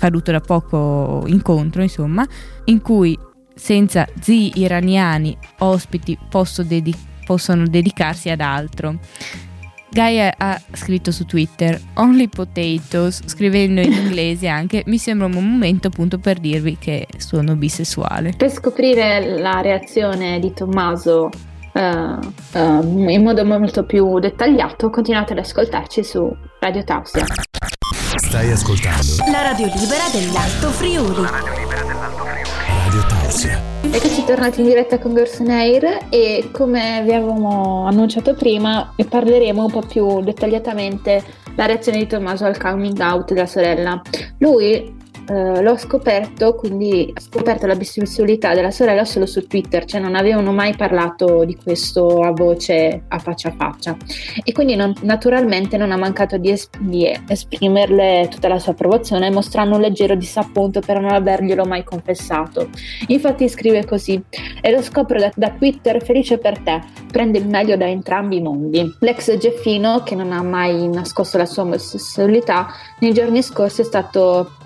accaduto 0.00 0.32
da 0.32 0.40
poco 0.40 1.24
incontro, 1.26 1.82
insomma, 1.82 2.26
in 2.64 2.80
cui 2.80 3.16
senza 3.54 4.06
zii 4.18 4.52
iraniani 4.56 5.36
ospiti 5.58 6.18
dedi- 6.66 6.96
possono 7.26 7.66
dedicarsi 7.66 8.30
ad 8.30 8.40
altro. 8.40 8.98
Gaia 9.92 10.32
ha 10.38 10.58
scritto 10.72 11.10
su 11.10 11.26
Twitter 11.26 11.78
Only 11.94 12.28
Potatoes, 12.28 13.22
scrivendo 13.26 13.80
in 13.80 13.92
inglese 13.92 14.46
anche 14.46 14.84
mi 14.86 14.98
sembra 14.98 15.26
un 15.26 15.32
momento 15.32 15.88
appunto 15.88 16.18
per 16.18 16.38
dirvi 16.38 16.78
che 16.78 17.06
sono 17.18 17.56
bisessuale. 17.56 18.32
Per 18.36 18.50
scoprire 18.50 19.38
la 19.40 19.60
reazione 19.60 20.38
di 20.38 20.52
Tommaso 20.52 21.28
uh, 21.72 21.80
uh, 21.80 23.10
in 23.10 23.22
modo 23.22 23.44
molto 23.44 23.84
più 23.84 24.20
dettagliato 24.20 24.90
continuate 24.90 25.32
ad 25.32 25.40
ascoltarci 25.40 26.04
su 26.04 26.30
Radio 26.60 26.84
Tausia. 26.84 27.24
Stai 28.16 28.50
ascoltando 28.50 29.30
la 29.30 29.42
radio 29.42 29.66
libera 29.66 30.08
dell'Alto 30.12 30.70
Friuli. 30.70 31.22
La 31.22 31.30
radio 31.30 31.54
libera 31.60 31.82
dell'Alto 31.84 32.24
Friuli. 32.24 32.66
Radio 32.66 33.06
Tausia. 33.06 33.60
Eccoci 33.82 34.24
tornati 34.24 34.60
in 34.60 34.66
diretta 34.66 34.98
con 34.98 35.14
Gerson 35.14 35.48
Air 35.48 36.06
e 36.08 36.48
come 36.50 37.02
vi 37.04 37.12
avevamo 37.12 37.86
annunciato 37.86 38.34
prima 38.34 38.92
parleremo 39.08 39.64
un 39.64 39.70
po' 39.70 39.82
più 39.86 40.22
dettagliatamente 40.22 41.22
la 41.54 41.66
reazione 41.66 41.98
di 41.98 42.08
Tommaso 42.08 42.46
al 42.46 42.58
coming 42.58 42.98
out 42.98 43.32
della 43.32 43.46
sorella. 43.46 44.02
Lui 44.38 44.98
eh, 45.30 45.62
l'ho 45.62 45.76
scoperto, 45.76 46.56
quindi 46.56 47.12
ho 47.16 47.20
scoperto 47.20 47.64
la 47.68 47.76
bisessualità 47.76 48.52
della 48.52 48.72
sorella 48.72 49.04
solo 49.04 49.26
su 49.26 49.46
Twitter, 49.46 49.84
cioè 49.84 50.00
non 50.00 50.16
avevano 50.16 50.50
mai 50.50 50.74
parlato 50.74 51.44
di 51.44 51.54
questo 51.54 52.22
a 52.22 52.32
voce 52.32 53.04
a 53.06 53.18
faccia 53.20 53.50
a 53.50 53.52
faccia 53.52 53.96
e 54.42 54.50
quindi 54.50 54.74
non, 54.74 54.92
naturalmente 55.02 55.76
non 55.76 55.92
ha 55.92 55.96
mancato 55.96 56.36
di, 56.36 56.50
es- 56.50 56.68
di, 56.80 57.08
esprimerle 57.28 58.26
tutta 58.28 58.48
la 58.48 58.58
sua 58.58 58.72
approvazione 58.72 59.30
mostrando 59.30 59.76
un 59.76 59.82
leggero 59.82 60.16
disappunto 60.16 60.80
per 60.80 61.00
non 61.00 61.12
averglielo 61.12 61.64
mai 61.64 61.84
confessato. 61.84 62.68
Infatti 63.06 63.48
scrive 63.48 63.84
così 63.84 64.20
e 64.60 64.70
lo 64.72 64.82
scopro 64.82 65.20
da, 65.20 65.30
da 65.36 65.50
Twitter 65.50 66.02
felice 66.02 66.38
per 66.38 66.58
te, 66.58 66.80
prende 67.12 67.38
il 67.38 67.46
meglio 67.46 67.76
da 67.76 67.86
entrambi 67.86 68.38
i 68.38 68.42
mondi. 68.42 68.96
L'ex 68.98 69.36
Geffino, 69.36 70.02
che 70.02 70.16
non 70.16 70.32
ha 70.32 70.42
mai 70.42 70.88
nascosto 70.88 71.38
la 71.38 71.46
sua 71.46 71.62
omosessualità, 71.62 72.66
nei 72.98 73.12
giorni 73.12 73.42
scorsi 73.42 73.82
è 73.82 73.84
stato 73.84 74.58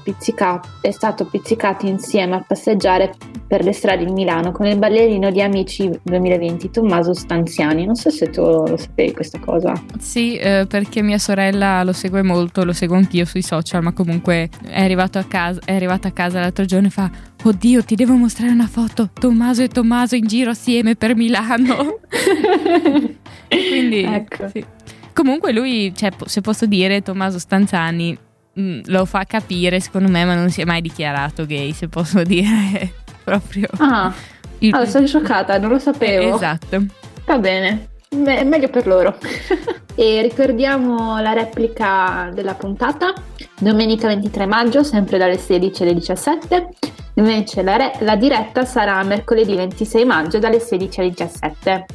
è 0.80 0.90
stato 0.90 1.24
pizzicato 1.26 1.86
insieme 1.86 2.36
a 2.36 2.44
passeggiare 2.46 3.14
per 3.46 3.62
le 3.62 3.72
strade 3.72 4.04
di 4.04 4.12
Milano 4.12 4.52
con 4.52 4.66
il 4.66 4.78
ballerino 4.78 5.30
di 5.30 5.40
Amici 5.40 5.90
2020 6.02 6.70
Tommaso 6.70 7.14
Stanziani. 7.14 7.84
Non 7.84 7.94
so 7.94 8.10
se 8.10 8.30
tu 8.30 8.42
lo 8.42 8.76
sapevi 8.76 9.12
questa 9.12 9.38
cosa. 9.38 9.72
Sì, 9.98 10.36
eh, 10.36 10.66
perché 10.68 11.02
mia 11.02 11.18
sorella 11.18 11.82
lo 11.84 11.92
segue 11.92 12.22
molto, 12.22 12.64
lo 12.64 12.72
seguo 12.72 12.96
anch'io 12.96 13.24
sui 13.24 13.42
social, 13.42 13.82
ma 13.82 13.92
comunque 13.92 14.48
è, 14.66 14.82
arrivato 14.82 15.18
a 15.18 15.24
casa, 15.24 15.60
è 15.64 15.74
arrivata 15.74 16.08
a 16.08 16.12
casa 16.12 16.40
l'altro 16.40 16.64
giorno 16.64 16.88
e 16.88 16.90
fa 16.90 17.10
Oddio, 17.46 17.84
ti 17.84 17.94
devo 17.94 18.14
mostrare 18.14 18.52
una 18.52 18.66
foto, 18.66 19.10
Tommaso 19.12 19.62
e 19.62 19.68
Tommaso 19.68 20.16
in 20.16 20.26
giro 20.26 20.50
assieme 20.50 20.96
per 20.96 21.14
Milano. 21.14 21.98
Quindi, 23.48 24.02
ecco. 24.02 24.48
sì. 24.48 24.64
Comunque 25.12 25.52
lui, 25.52 25.92
cioè, 25.94 26.10
se 26.24 26.40
posso 26.40 26.64
dire, 26.64 27.02
Tommaso 27.02 27.38
Stanzani 27.38 28.18
Mm, 28.58 28.82
lo 28.86 29.04
fa 29.04 29.24
capire, 29.24 29.80
secondo 29.80 30.08
me, 30.08 30.24
ma 30.24 30.34
non 30.34 30.50
si 30.50 30.60
è 30.60 30.64
mai 30.64 30.80
dichiarato 30.80 31.44
gay, 31.46 31.72
se 31.72 31.88
posso 31.88 32.22
dire. 32.24 32.92
Proprio. 33.24 33.68
Ah, 33.78 34.12
il... 34.58 34.72
allora, 34.74 34.88
sono 34.88 35.06
scioccata, 35.06 35.58
non 35.58 35.70
lo 35.70 35.78
sapevo. 35.78 36.32
Eh, 36.32 36.34
esatto. 36.34 36.84
Va 37.26 37.38
bene, 37.38 37.88
Me- 38.16 38.44
meglio 38.44 38.68
per 38.68 38.86
loro. 38.86 39.16
e 39.96 40.22
ricordiamo 40.22 41.20
la 41.20 41.32
replica 41.32 42.30
della 42.32 42.54
puntata, 42.54 43.12
domenica 43.58 44.08
23 44.08 44.46
maggio, 44.46 44.82
sempre 44.82 45.18
dalle 45.18 45.38
16 45.38 45.82
alle 45.82 45.94
17. 45.94 46.68
Invece 47.14 47.62
la, 47.62 47.76
re- 47.76 47.92
la 48.00 48.16
diretta 48.16 48.64
sarà 48.64 49.02
mercoledì 49.04 49.54
26 49.54 50.04
maggio 50.04 50.38
dalle 50.38 50.58
16 50.58 51.00
alle 51.00 51.08
17. 51.10 51.86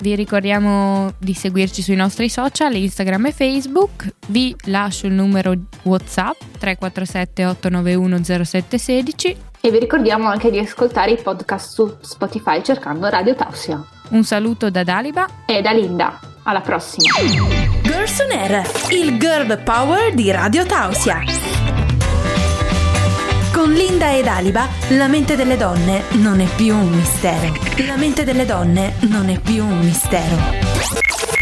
Vi 0.00 0.14
ricordiamo 0.14 1.12
di 1.18 1.34
seguirci 1.34 1.82
sui 1.82 1.94
nostri 1.94 2.30
social, 2.30 2.74
Instagram 2.74 3.26
e 3.26 3.32
Facebook. 3.32 4.14
Vi 4.28 4.56
lascio 4.64 5.06
il 5.06 5.12
numero 5.12 5.54
WhatsApp 5.82 6.40
347 6.58 7.44
891 7.44 8.24
0716 8.24 9.36
e 9.60 9.70
vi 9.70 9.78
ricordiamo 9.78 10.26
anche 10.26 10.50
di 10.50 10.58
ascoltare 10.58 11.10
i 11.10 11.20
podcast 11.20 11.74
su 11.74 11.96
Spotify 12.00 12.62
cercando 12.62 13.08
Radio 13.10 13.34
Tausia. 13.34 13.84
Un 14.10 14.24
saluto 14.24 14.70
da 14.70 14.84
Daliba 14.84 15.26
e 15.44 15.60
da 15.60 15.72
Linda. 15.72 16.18
Alla 16.44 16.62
prossima. 16.62 17.12
Girls 17.82 18.18
on 18.20 18.30
Air, 18.38 18.62
il 18.90 19.18
girl 19.18 19.62
power 19.62 20.14
di 20.14 20.30
Radio 20.30 20.64
Tausia. 20.64 21.59
Con 23.70 23.78
Linda 23.78 24.12
ed 24.16 24.26
Aliba, 24.26 24.66
la 24.88 25.06
mente 25.06 25.36
delle 25.36 25.56
donne 25.56 26.02
non 26.14 26.40
è 26.40 26.48
più 26.56 26.74
un 26.74 26.90
mistero. 26.90 27.54
La 27.86 27.96
mente 27.96 28.24
delle 28.24 28.44
donne 28.44 28.96
non 29.02 29.28
è 29.28 29.38
più 29.38 29.64
un 29.64 29.78
mistero. 29.78 31.39